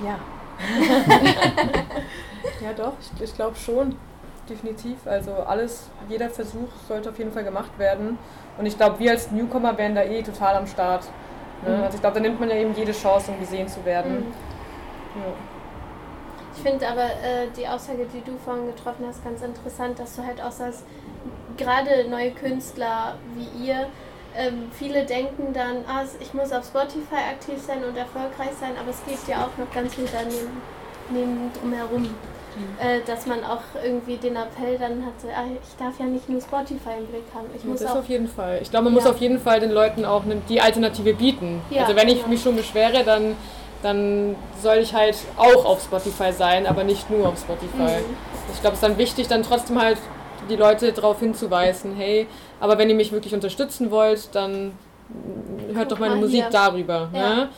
[0.05, 0.19] Ja.
[2.63, 3.97] ja, doch, ich, ich glaube schon.
[4.49, 5.07] Definitiv.
[5.07, 8.19] Also alles, jeder Versuch sollte auf jeden Fall gemacht werden.
[8.57, 11.05] Und ich glaube, wir als Newcomer wären da eh total am Start.
[11.67, 11.77] Ne?
[11.77, 11.83] Mhm.
[11.83, 14.13] Also ich glaube, da nimmt man ja eben jede Chance, um gesehen zu werden.
[14.13, 14.33] Mhm.
[15.17, 15.33] Ja.
[16.57, 20.25] Ich finde aber äh, die Aussage, die du vorhin getroffen hast, ganz interessant, dass du
[20.25, 20.85] halt auch sagst,
[21.57, 23.87] gerade neue Künstler wie ihr
[24.39, 28.91] ähm, viele denken dann, ah, ich muss auf Spotify aktiv sein und erfolgreich sein, aber
[28.91, 30.63] es geht ja auch noch ganz viel daneben
[31.11, 32.03] neben drumherum.
[32.03, 32.09] Mhm.
[32.81, 36.41] Äh, dass man auch irgendwie den Appell dann hat, ah, ich darf ja nicht nur
[36.41, 37.47] Spotify im Blick haben.
[37.57, 38.61] Ich muss das auch auf jeden Fall.
[38.63, 39.01] Ich glaube, man ja.
[39.01, 41.61] muss auf jeden Fall den Leuten auch die Alternative bieten.
[41.71, 42.29] Ja, also wenn ich genau.
[42.29, 43.37] mich schon beschwere, dann,
[43.83, 48.01] dann soll ich halt auch auf Spotify sein, aber nicht nur auf Spotify.
[48.01, 48.17] Mhm.
[48.53, 49.99] Ich glaube, es ist dann wichtig, dann trotzdem halt
[50.49, 52.27] die Leute darauf hinzuweisen, hey,
[52.61, 54.73] aber wenn ihr mich wirklich unterstützen wollt, dann
[55.73, 56.51] hört doch meine Musik hier.
[56.51, 57.09] darüber.
[57.13, 57.35] Ja.
[57.35, 57.49] Ne?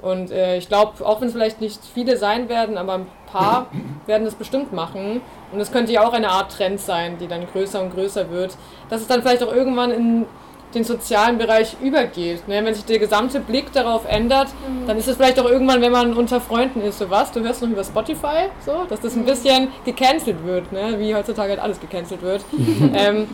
[0.00, 3.66] Und äh, ich glaube, auch wenn es vielleicht nicht viele sein werden, aber ein paar
[4.06, 5.20] werden es bestimmt machen.
[5.52, 8.56] Und es könnte ja auch eine Art Trend sein, die dann größer und größer wird,
[8.90, 10.26] dass es dann vielleicht auch irgendwann in
[10.74, 12.46] den sozialen Bereich übergeht.
[12.46, 12.62] Ne?
[12.64, 14.86] Wenn sich der gesamte Blick darauf ändert, mhm.
[14.86, 17.62] dann ist es vielleicht auch irgendwann, wenn man unter Freunden ist, so was, du hörst
[17.62, 19.26] noch über Spotify, so, dass das ein mhm.
[19.26, 20.96] bisschen gecancelt wird, ne?
[20.98, 22.44] wie heutzutage halt alles gecancelt wird.
[22.94, 23.28] ähm,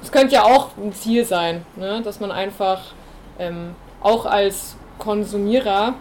[0.00, 2.02] das könnte ja auch ein Ziel sein, ne?
[2.02, 2.80] dass man einfach
[3.38, 5.94] ähm, auch als Konsumierer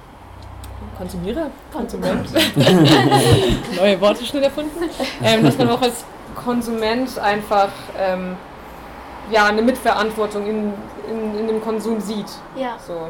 [0.98, 1.50] Konsumierer?
[1.72, 2.28] Konsument.
[3.76, 4.90] Neue Worte schnell erfunden.
[5.24, 6.06] Ähm, dass man auch als
[6.36, 8.36] Konsument einfach ähm,
[9.32, 10.74] ja, eine Mitverantwortung in,
[11.10, 12.28] in, in dem Konsum sieht.
[12.56, 12.78] Ja.
[12.86, 13.10] So,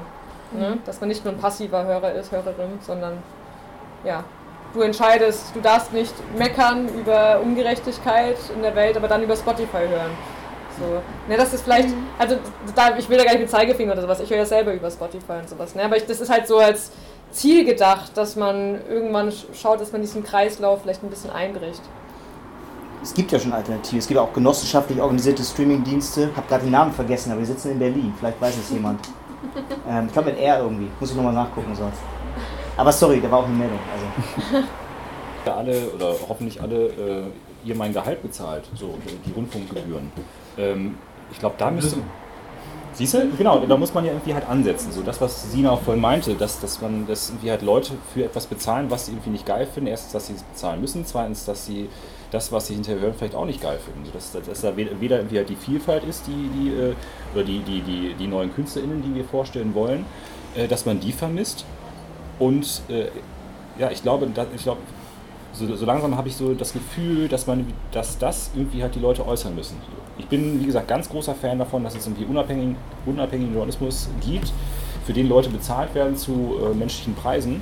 [0.58, 0.78] ne?
[0.86, 3.18] Dass man nicht nur ein passiver Hörer ist, Hörerin, sondern
[4.04, 4.24] ja,
[4.74, 9.88] du entscheidest, du darfst nicht meckern über Ungerechtigkeit in der Welt, aber dann über Spotify
[9.88, 10.12] hören.
[10.80, 11.02] So.
[11.28, 12.06] Ne, das ist vielleicht, mhm.
[12.18, 12.38] also
[12.76, 14.92] da, ich will da gar nicht mit Zeigefinger oder sowas, ich höre ja selber über
[14.92, 16.92] Spotify und sowas, ne, aber ich, das ist halt so als
[17.32, 21.82] Ziel gedacht, dass man irgendwann schaut, dass man diesen Kreislauf vielleicht ein bisschen einbricht.
[23.04, 24.00] Es gibt ja schon Alternativen.
[24.00, 26.30] Es gibt auch genossenschaftlich organisierte Streamingdienste.
[26.32, 28.14] Ich habe gerade den Namen vergessen, aber wir sitzen in Berlin.
[28.18, 29.00] Vielleicht weiß es jemand.
[29.90, 30.88] ähm, ich glaube mit R irgendwie.
[31.00, 32.00] Muss ich nochmal nachgucken sonst.
[32.76, 33.80] Aber sorry, da war auch eine Meldung.
[33.94, 34.68] Also.
[35.52, 37.24] alle oder hoffentlich alle äh,
[37.64, 40.12] ihr mein Gehalt bezahlt, so die Rundfunkgebühren.
[40.58, 40.96] Ähm,
[41.32, 41.98] ich glaube, da müsste.
[42.94, 43.30] Siehst du?
[43.38, 44.92] Genau, da muss man ja irgendwie halt ansetzen.
[44.92, 48.24] So das, was Sina auch vorhin meinte, dass, dass man dass irgendwie halt Leute für
[48.24, 49.88] etwas bezahlen, was sie irgendwie nicht geil finden.
[49.88, 51.06] Erstens, dass sie es bezahlen müssen.
[51.06, 51.90] Zweitens, dass sie
[52.32, 54.06] das, was sie hinterher hören, vielleicht auch nicht geil finden.
[54.06, 56.96] So, dass, dass da weder irgendwie halt die Vielfalt ist, die, die, äh,
[57.34, 60.06] oder die, die, die, die neuen KünstlerInnen, die wir vorstellen wollen,
[60.56, 61.66] äh, dass man die vermisst.
[62.40, 63.10] Und äh,
[63.80, 64.82] ja, ich glaube, ich glaube,
[65.58, 69.00] so, so langsam habe ich so das Gefühl, dass man, dass das irgendwie halt die
[69.00, 69.78] Leute äußern müssen.
[70.18, 74.52] Ich bin, wie gesagt, ganz großer Fan davon, dass es irgendwie unabhängigen, unabhängigen Journalismus gibt,
[75.06, 77.62] für den Leute bezahlt werden zu äh, menschlichen Preisen.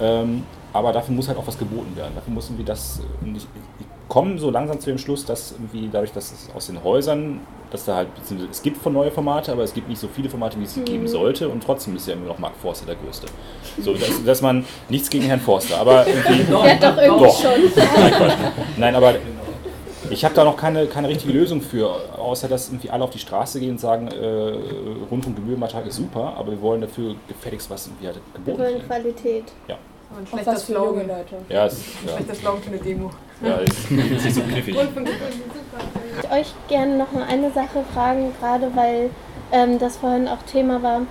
[0.00, 2.12] Ähm, aber dafür muss halt auch was geboten werden.
[2.14, 3.00] Dafür muss irgendwie das.
[3.24, 3.46] Äh, ich,
[3.78, 7.40] ich komme so langsam zu dem Schluss, dass irgendwie dadurch, dass es aus den Häusern,
[7.72, 8.08] dass da halt,
[8.50, 10.84] es gibt von neue Formate, aber es gibt nicht so viele Formate, wie es mhm.
[10.84, 13.26] geben sollte und trotzdem ist ja immer noch Mark Forster der Größte.
[13.80, 16.52] So, dass, dass man nichts gegen Herrn Forster, aber irgendwie.
[16.52, 17.40] ja, doch, irgendwie doch.
[17.40, 17.84] schon.
[18.76, 19.14] Nein, aber
[20.10, 23.18] ich habe da noch keine, keine richtige Lösung für, außer dass irgendwie alle auf die
[23.18, 24.54] Straße gehen und sagen, äh,
[25.10, 29.44] Rundfunkgebührenbeitrag ist super, aber wir wollen dafür gefälligst was irgendwie halt geboten Wir wollen Qualität.
[29.68, 29.78] Ja.
[30.18, 31.36] Ein schlechter Slogan, Leute.
[31.48, 32.16] Ja, ist, ja.
[32.16, 33.10] schlechter Slogan für eine Demo.
[33.42, 34.76] Ja, ist, ist nicht so kniffig.
[34.76, 39.10] Ich würde euch gerne noch mal eine Sache fragen, gerade weil
[39.50, 41.02] ähm, das vorhin auch Thema war.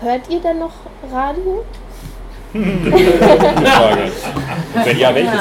[0.00, 0.72] Hört ihr denn noch
[1.12, 1.64] Radio?
[2.52, 4.10] Frage.
[4.84, 5.34] Wenn ja, welches?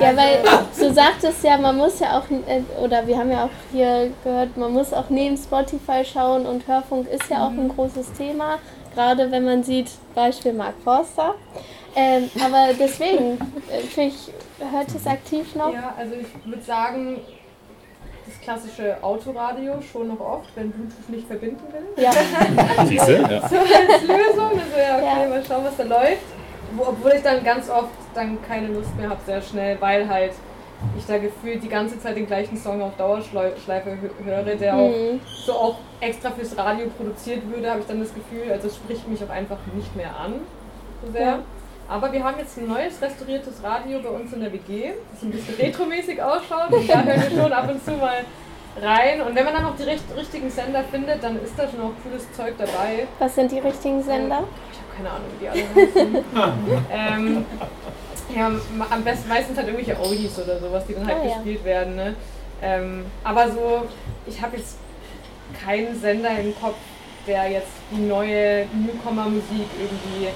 [0.00, 0.38] Ja, weil
[0.78, 4.56] du sagtest ja, man muss ja auch, äh, oder wir haben ja auch hier gehört,
[4.56, 8.58] man muss auch neben Spotify schauen und Hörfunk ist ja auch ein großes Thema
[8.98, 11.36] gerade wenn man sieht, Beispiel Mark Forster.
[11.96, 13.38] Ähm, aber deswegen,
[13.70, 15.72] äh, ich, hört es aktiv noch?
[15.72, 17.20] Ja, also ich würde sagen,
[18.26, 22.04] das klassische Autoradio schon noch oft, wenn Bluetooth nicht verbinden will.
[22.04, 22.10] Ja.
[22.78, 25.28] So als Lösung, also ja, okay, ja.
[25.28, 26.22] mal schauen, was da läuft.
[26.78, 30.32] Obwohl ich dann ganz oft dann keine Lust mehr habe, sehr schnell, weil halt
[30.96, 35.20] ich da gefühlt die ganze Zeit den gleichen Song auf Dauerschleife höre, der auch mhm.
[35.44, 39.08] so auch extra fürs Radio produziert würde, habe ich dann das Gefühl, also es spricht
[39.08, 40.34] mich auch einfach nicht mehr an
[41.04, 41.22] so sehr.
[41.22, 41.38] Ja.
[41.88, 45.30] Aber wir haben jetzt ein neues restauriertes Radio bei uns in der WG, das ein
[45.30, 48.24] bisschen retromäßig ausschaut und da hören wir schon ab und zu mal
[48.80, 49.22] rein.
[49.22, 52.30] Und wenn man dann noch die richtigen Sender findet, dann ist da schon auch cooles
[52.36, 53.06] Zeug dabei.
[53.18, 54.44] Was sind die richtigen Sender?
[54.70, 56.24] Ich habe keine Ahnung, wie die alle heißen.
[56.92, 57.46] ähm,
[58.34, 58.50] ja,
[58.90, 61.64] am besten meistens halt irgendwelche Oldies oder sowas, die dann halt oh, gespielt ja.
[61.64, 61.96] werden.
[61.96, 62.14] Ne?
[62.60, 63.86] Ähm, aber so,
[64.26, 64.76] ich habe jetzt
[65.64, 66.76] keinen Sender im Kopf,
[67.26, 70.28] der jetzt die neue Newcomer-Musik irgendwie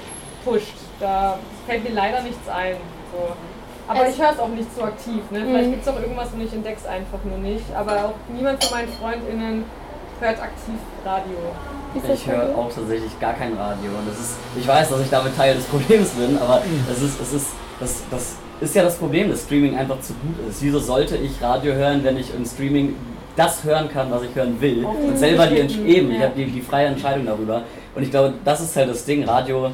[0.43, 0.82] pusht.
[1.03, 1.37] Da
[1.67, 2.75] fällt mir leider nichts ein.
[3.11, 3.35] So.
[3.89, 5.19] Aber also, ich höre es auch nicht so aktiv.
[5.31, 5.43] Ne?
[5.45, 5.71] Vielleicht mhm.
[5.71, 7.65] gibt es auch irgendwas und ich entdecke es einfach nur nicht.
[7.75, 9.65] Aber auch niemand von meinen FreundInnen
[10.21, 11.35] hört aktiv Radio.
[12.15, 13.91] Ich höre auch tatsächlich gar kein Radio.
[13.91, 17.21] Und das ist, ich weiß, dass ich damit Teil des Problems bin, aber es ist,
[17.21, 17.47] es ist
[17.81, 20.61] das, das ist ja das Problem, dass Streaming einfach zu gut ist.
[20.61, 22.95] Wieso sollte ich Radio hören, wenn ich im Streaming
[23.35, 26.61] das hören kann, was ich hören will und selber die eben, ich habe die, die
[26.61, 27.63] freie Entscheidung darüber.
[27.93, 29.23] Und ich glaube, das ist halt das Ding.
[29.27, 29.71] Radio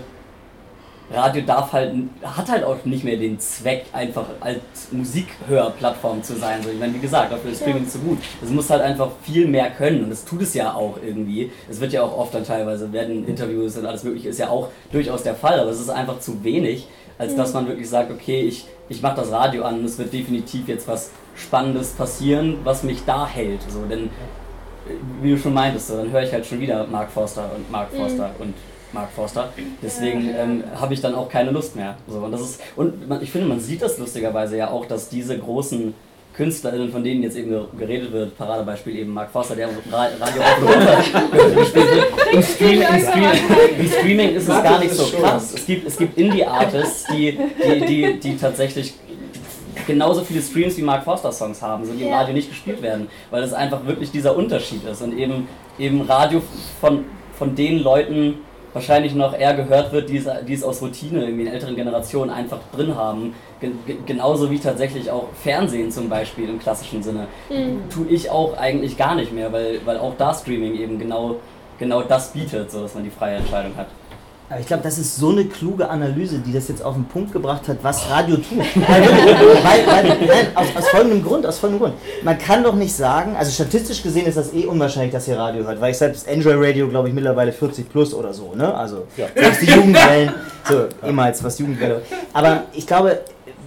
[1.12, 1.94] Radio darf halt,
[2.24, 4.60] hat halt auch nicht mehr den Zweck, einfach als
[4.92, 6.62] Musikhörplattform zu sein.
[6.62, 7.90] So, ich meine, wie gesagt, dafür ist Streaming ja.
[7.90, 8.20] zu gut.
[8.44, 11.52] Es muss halt einfach viel mehr können und es tut es ja auch irgendwie.
[11.70, 14.70] Es wird ja auch oft dann teilweise, werden Interviews und alles mögliche, ist ja auch
[14.92, 16.88] durchaus der Fall, aber es ist einfach zu wenig,
[17.18, 20.14] als dass man wirklich sagt, okay, ich, ich mache das Radio an und es wird
[20.14, 23.62] definitiv jetzt was Spannendes passieren, was mich da hält.
[23.68, 27.10] So, denn, äh, wie du schon meintest, so, dann höre ich halt schon wieder Mark
[27.12, 27.98] Forster und Mark mhm.
[27.98, 28.44] Forster mhm.
[28.44, 28.54] und
[28.94, 29.50] Mark Forster.
[29.82, 31.98] Deswegen ähm, habe ich dann auch keine Lust mehr.
[32.08, 35.10] So, und das ist, und man, ich finde, man sieht das lustigerweise ja auch, dass
[35.10, 35.94] diese großen
[36.40, 40.62] KünstlerInnen, von denen jetzt eben geredet wird, Paradebeispiel eben Mark Forster, der Radio auf
[41.56, 42.06] gespielt wird.
[42.32, 45.54] Im Streaming, im, Streaming, Im Streaming ist es gar nicht so krass.
[45.54, 48.94] Es gibt, es gibt Indie-Artists, die, die, die, die tatsächlich
[49.86, 53.10] genauso viele Streams wie Mark Forster Songs haben, so die im Radio nicht gespielt werden,
[53.32, 56.42] weil das einfach wirklich dieser Unterschied ist und eben, eben Radio
[56.80, 57.06] von,
[57.38, 58.36] von den Leuten
[58.74, 62.60] wahrscheinlich noch eher gehört wird, die es, die es aus Routine in älteren Generationen einfach
[62.76, 63.34] drin haben.
[64.06, 67.28] genauso wie tatsächlich auch Fernsehen zum Beispiel im klassischen Sinne.
[67.50, 67.90] Mhm.
[67.90, 71.38] Tue ich auch eigentlich gar nicht mehr, weil, weil auch da Streaming eben genau,
[71.78, 73.88] genau das bietet, so dass man die freie Entscheidung hat.
[74.60, 77.68] Ich glaube, das ist so eine kluge Analyse, die das jetzt auf den Punkt gebracht
[77.68, 78.58] hat, was Radio tut.
[78.88, 79.08] weil,
[79.86, 82.02] weil, nein, aus, aus, folgendem Grund, aus folgendem Grund.
[82.24, 85.64] Man kann doch nicht sagen, also statistisch gesehen ist das eh unwahrscheinlich, dass ihr Radio
[85.66, 88.74] hört, weil ich selbst Android Radio, glaube ich, mittlerweile 40 plus oder so, ne?
[88.74, 89.28] Also ja.
[89.36, 90.34] selbst die Jugendwellen,
[90.68, 92.02] so ehemals was Jugendwelle.
[92.34, 93.20] Aber ich glaube,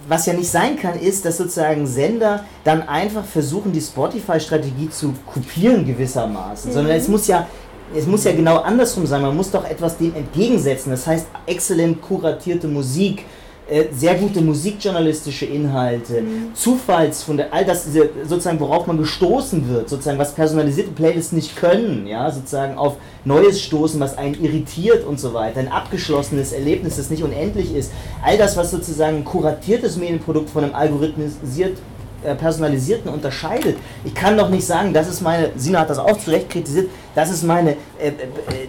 [0.07, 5.13] was ja nicht sein kann, ist, dass sozusagen Sender dann einfach versuchen, die Spotify-Strategie zu
[5.25, 6.73] kopieren gewissermaßen, mhm.
[6.73, 7.47] sondern es muss ja
[7.95, 9.21] es muss ja genau andersrum sein.
[9.21, 10.91] Man muss doch etwas dem entgegensetzen.
[10.91, 13.25] Das heißt, exzellent kuratierte Musik,
[13.69, 16.53] äh, sehr gute musikjournalistische Inhalte, mhm.
[16.53, 17.87] Zufallsfunde, all das
[18.27, 23.61] sozusagen, worauf man gestoßen wird, sozusagen, was personalisierte Playlists nicht können, ja, sozusagen auf Neues
[23.61, 27.93] stoßen, was einen irritiert und so weiter, ein abgeschlossenes Erlebnis, das nicht unendlich ist.
[28.21, 31.77] All das, was sozusagen ein kuratiertes Medienprodukt von einem algorithmisiert
[32.35, 33.77] personalisierten unterscheidet.
[34.03, 36.89] Ich kann doch nicht sagen, das ist meine, Sina hat das auch zu Recht kritisiert,
[37.15, 38.13] das ist meine, äh, äh,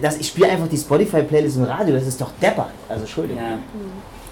[0.01, 2.69] das, ich spiele einfach die Spotify-Playlist im Radio, das ist doch depper.
[2.87, 3.41] Also Entschuldigung.
[3.41, 3.57] Ja.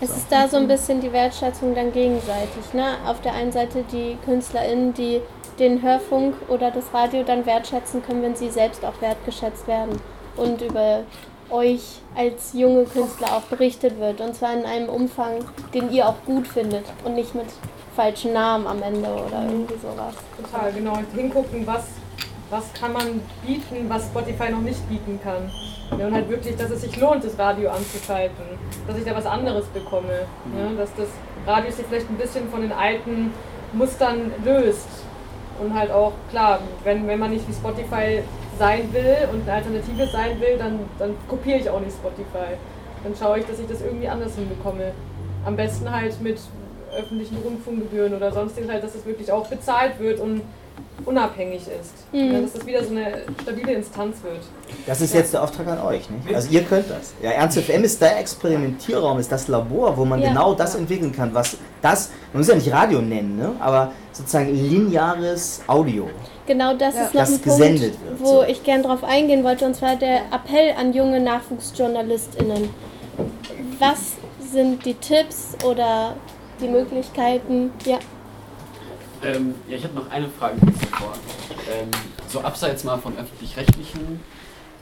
[0.01, 2.73] Es ist da so ein bisschen die Wertschätzung dann gegenseitig.
[2.73, 2.83] Ne?
[3.05, 5.21] Auf der einen Seite die KünstlerInnen, die
[5.59, 9.99] den Hörfunk oder das Radio dann wertschätzen können, wenn sie selbst auch wertgeschätzt werden
[10.35, 11.03] und über
[11.49, 14.19] euch als junge Künstler auch berichtet wird.
[14.21, 17.45] Und zwar in einem Umfang, den ihr auch gut findet und nicht mit
[17.95, 20.15] falschen Namen am Ende oder irgendwie sowas.
[20.41, 20.97] Total, genau.
[21.15, 21.85] Hingucken, was,
[22.49, 25.51] was kann man bieten, was Spotify noch nicht bieten kann.
[25.97, 28.43] Ja, und halt wirklich, dass es sich lohnt, das Radio anzuschalten,
[28.87, 30.25] dass ich da was anderes bekomme.
[30.57, 31.07] Ja, dass das
[31.45, 33.31] Radio sich vielleicht ein bisschen von den alten
[33.73, 34.87] Mustern löst.
[35.61, 38.23] Und halt auch, klar, wenn, wenn man nicht wie Spotify
[38.57, 42.57] sein will und eine Alternative sein will, dann, dann kopiere ich auch nicht Spotify.
[43.03, 44.91] Dann schaue ich, dass ich das irgendwie anders hinbekomme.
[45.45, 46.39] Am besten halt mit
[46.93, 50.41] öffentlichen Rundfunkgebühren oder sonstiges halt, dass es wirklich auch bezahlt wird und
[51.05, 52.13] unabhängig ist.
[52.13, 52.33] Mhm.
[52.33, 54.41] Ja, dass das wieder so eine stabile Instanz wird.
[54.85, 55.19] Das ist ja.
[55.19, 56.33] jetzt der Auftrag an euch, nicht?
[56.33, 57.13] Also ihr könnt das.
[57.21, 60.29] Ja, Ernst FM ist der Experimentierraum, ist das Labor, wo man ja.
[60.29, 63.51] genau das entwickeln kann, was das, man muss ja nicht Radio nennen, ne?
[63.59, 66.09] aber sozusagen lineares Audio.
[66.45, 68.43] Genau das ist noch das ein Punkt, wird, wo so.
[68.43, 72.69] ich gern drauf eingehen wollte, und zwar der Appell an junge NachwuchsjournalistInnen.
[73.79, 74.13] Was
[74.51, 76.15] sind die Tipps oder
[76.59, 77.71] die Möglichkeiten.
[77.85, 77.99] Ja.
[79.23, 81.13] Ähm, ja, ich habe noch eine Frage davor.
[81.71, 81.89] Ähm,
[82.27, 84.19] so abseits mal von öffentlich-rechtlichen.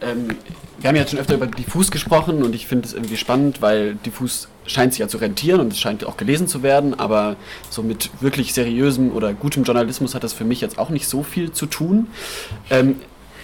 [0.01, 0.35] Ähm,
[0.79, 3.61] wir haben ja jetzt schon öfter über Diffus gesprochen und ich finde es irgendwie spannend,
[3.61, 7.35] weil Diffus scheint sich ja zu rentieren und es scheint auch gelesen zu werden, aber
[7.69, 11.21] so mit wirklich seriösem oder gutem Journalismus hat das für mich jetzt auch nicht so
[11.21, 12.07] viel zu tun.
[12.71, 12.95] Ähm,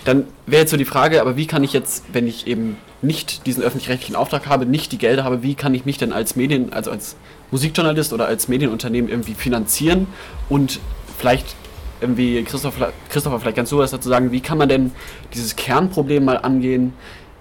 [0.04, 3.46] dann wäre jetzt so die Frage, aber wie kann ich jetzt, wenn ich eben nicht
[3.46, 6.74] diesen öffentlich-rechtlichen Auftrag habe, nicht die Gelder habe, wie kann ich mich denn als Medien,
[6.74, 7.18] also als
[7.52, 10.08] Musikjournalist oder als Medienunternehmen irgendwie finanzieren
[10.50, 10.80] und
[11.18, 11.56] vielleicht
[12.02, 14.92] irgendwie Christopher, Christopher vielleicht ganz sowas dazu sagen, wie kann man denn
[15.34, 16.94] dieses Kernproblem mal angehen,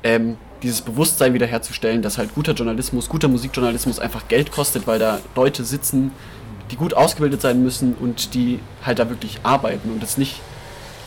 [0.02, 5.20] ähm, dieses Bewusstsein wiederherzustellen, dass halt guter Journalismus, guter Musikjournalismus einfach Geld kostet, weil da
[5.34, 6.12] Leute sitzen,
[6.70, 10.40] die gut ausgebildet sein müssen und die halt da wirklich arbeiten und es nicht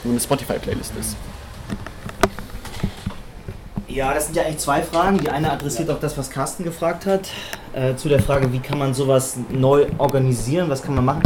[0.04, 1.16] nur eine Spotify-Playlist ist.
[3.88, 5.18] Ja, das sind ja eigentlich zwei Fragen.
[5.18, 7.30] Die eine adressiert auch das, was Carsten gefragt hat,
[7.74, 11.22] äh, zu der Frage, wie kann man sowas neu organisieren, was kann man machen.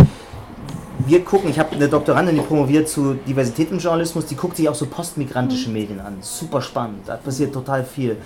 [1.06, 4.70] Wir gucken, ich habe eine Doktorandin, die promoviert zu Diversität im Journalismus, die guckt sich
[4.70, 5.74] auch so postmigrantische mhm.
[5.74, 6.18] Medien an.
[6.22, 8.18] Super spannend, da passiert total viel.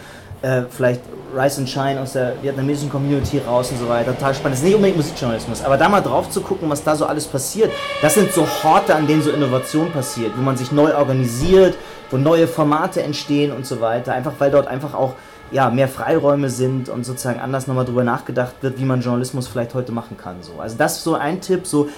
[0.42, 1.02] Äh, vielleicht
[1.36, 4.14] Rise and Shine aus der vietnamesischen Community raus und so weiter.
[4.14, 4.54] Total spannend.
[4.54, 7.26] Das ist nicht unbedingt Musikjournalismus, aber da mal drauf zu gucken, was da so alles
[7.26, 7.72] passiert,
[8.04, 11.76] das sind so Horte, an denen so Innovation passiert, wo man sich neu organisiert,
[12.12, 14.14] wo neue Formate entstehen und so weiter.
[14.14, 15.14] Einfach weil dort einfach auch
[15.52, 19.74] ja, mehr Freiräume sind und sozusagen anders nochmal drüber nachgedacht wird, wie man Journalismus vielleicht
[19.74, 20.38] heute machen kann.
[20.42, 20.60] So.
[20.60, 21.90] Also das ist so ein Tipp, so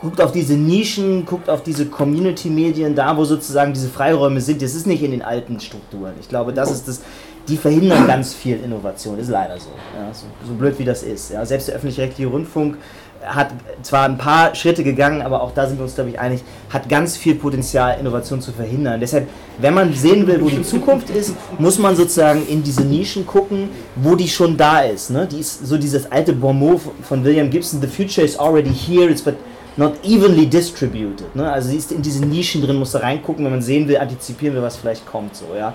[0.00, 4.60] guckt auf diese Nischen, guckt auf diese Community-Medien, da wo sozusagen diese Freiräume sind.
[4.60, 6.12] Das ist nicht in den alten Strukturen.
[6.20, 7.00] Ich glaube, das ist das,
[7.48, 9.70] die verhindern ganz viel Innovation, ist leider so.
[9.96, 11.30] Ja, so, so, blöd wie das ist.
[11.30, 11.44] Ja.
[11.46, 12.76] Selbst der öffentlich-rechtliche Rundfunk
[13.24, 13.50] hat
[13.82, 16.88] zwar ein paar Schritte gegangen, aber auch da sind wir uns, glaube ich, einig, hat
[16.88, 19.00] ganz viel Potenzial, Innovation zu verhindern.
[19.00, 23.26] Deshalb, wenn man sehen will, wo die Zukunft ist, muss man sozusagen in diese Nischen
[23.26, 25.10] gucken, wo die schon da ist.
[25.10, 25.26] Ne?
[25.26, 29.22] Die ist so dieses alte Bonmot von William Gibson, the future is already here, it's
[29.22, 29.36] but
[29.76, 31.34] not evenly distributed.
[31.34, 31.50] Ne?
[31.50, 34.54] Also sie ist in diese Nischen drin, muss da reingucken, wenn man sehen will, antizipieren
[34.54, 35.36] wir, was vielleicht kommt.
[35.36, 35.74] So, ja?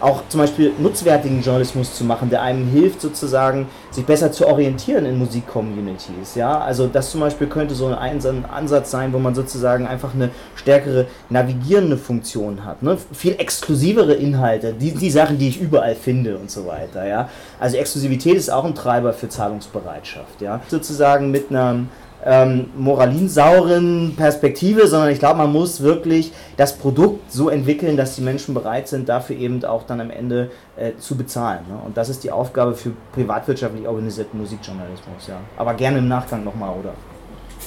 [0.00, 5.04] Auch zum Beispiel nutzwertigen Journalismus zu machen, der einem hilft sozusagen, sich besser zu orientieren
[5.04, 6.34] in Musikcommunities.
[6.34, 10.30] Ja, also das zum Beispiel könnte so ein Ansatz sein, wo man sozusagen einfach eine
[10.56, 12.96] stärkere navigierende Funktion hat, ne?
[13.12, 17.06] viel exklusivere Inhalte, die, die Sachen, die ich überall finde und so weiter.
[17.06, 17.28] Ja,
[17.58, 20.40] also Exklusivität ist auch ein Treiber für Zahlungsbereitschaft.
[20.40, 21.80] Ja, sozusagen mit einer
[22.24, 28.22] ähm, moralinsauren Perspektive, sondern ich glaube, man muss wirklich das Produkt so entwickeln, dass die
[28.22, 31.60] Menschen bereit sind, dafür eben auch dann am Ende äh, zu bezahlen.
[31.68, 31.78] Ne?
[31.84, 35.28] Und das ist die Aufgabe für privatwirtschaftlich organisierten Musikjournalismus.
[35.28, 35.36] Ja.
[35.56, 36.92] Aber gerne im Nachgang nochmal, oder?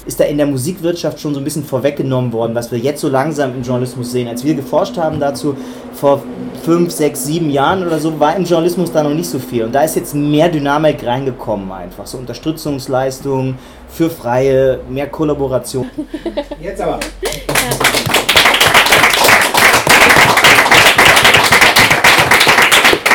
[0.06, 3.08] Ist da in der Musikwirtschaft schon so ein bisschen vorweggenommen worden, was wir jetzt so
[3.08, 4.28] langsam im Journalismus sehen.
[4.28, 5.56] Als wir geforscht haben dazu
[5.94, 6.24] vor
[6.64, 9.64] fünf, sechs, sieben Jahren oder so, war im Journalismus da noch nicht so viel.
[9.64, 12.06] Und da ist jetzt mehr Dynamik reingekommen einfach.
[12.06, 15.90] So Unterstützungsleistungen für Freie, mehr Kollaboration.
[16.62, 17.00] Jetzt aber.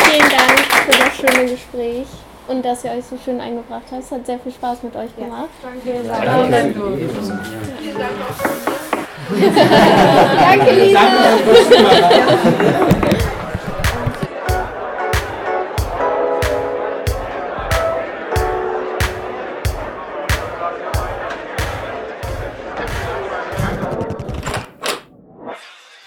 [0.04, 2.06] Vielen Dank für das schöne Gespräch
[2.48, 4.02] und dass ihr euch so schön eingebracht habt.
[4.02, 5.48] Es hat sehr viel Spaß mit euch gemacht.
[5.62, 6.02] Danke.
[6.06, 6.50] Danke.
[6.50, 6.98] Danke.
[10.40, 11.00] Danke, Lisa.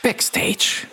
[0.04, 0.88] Backstage.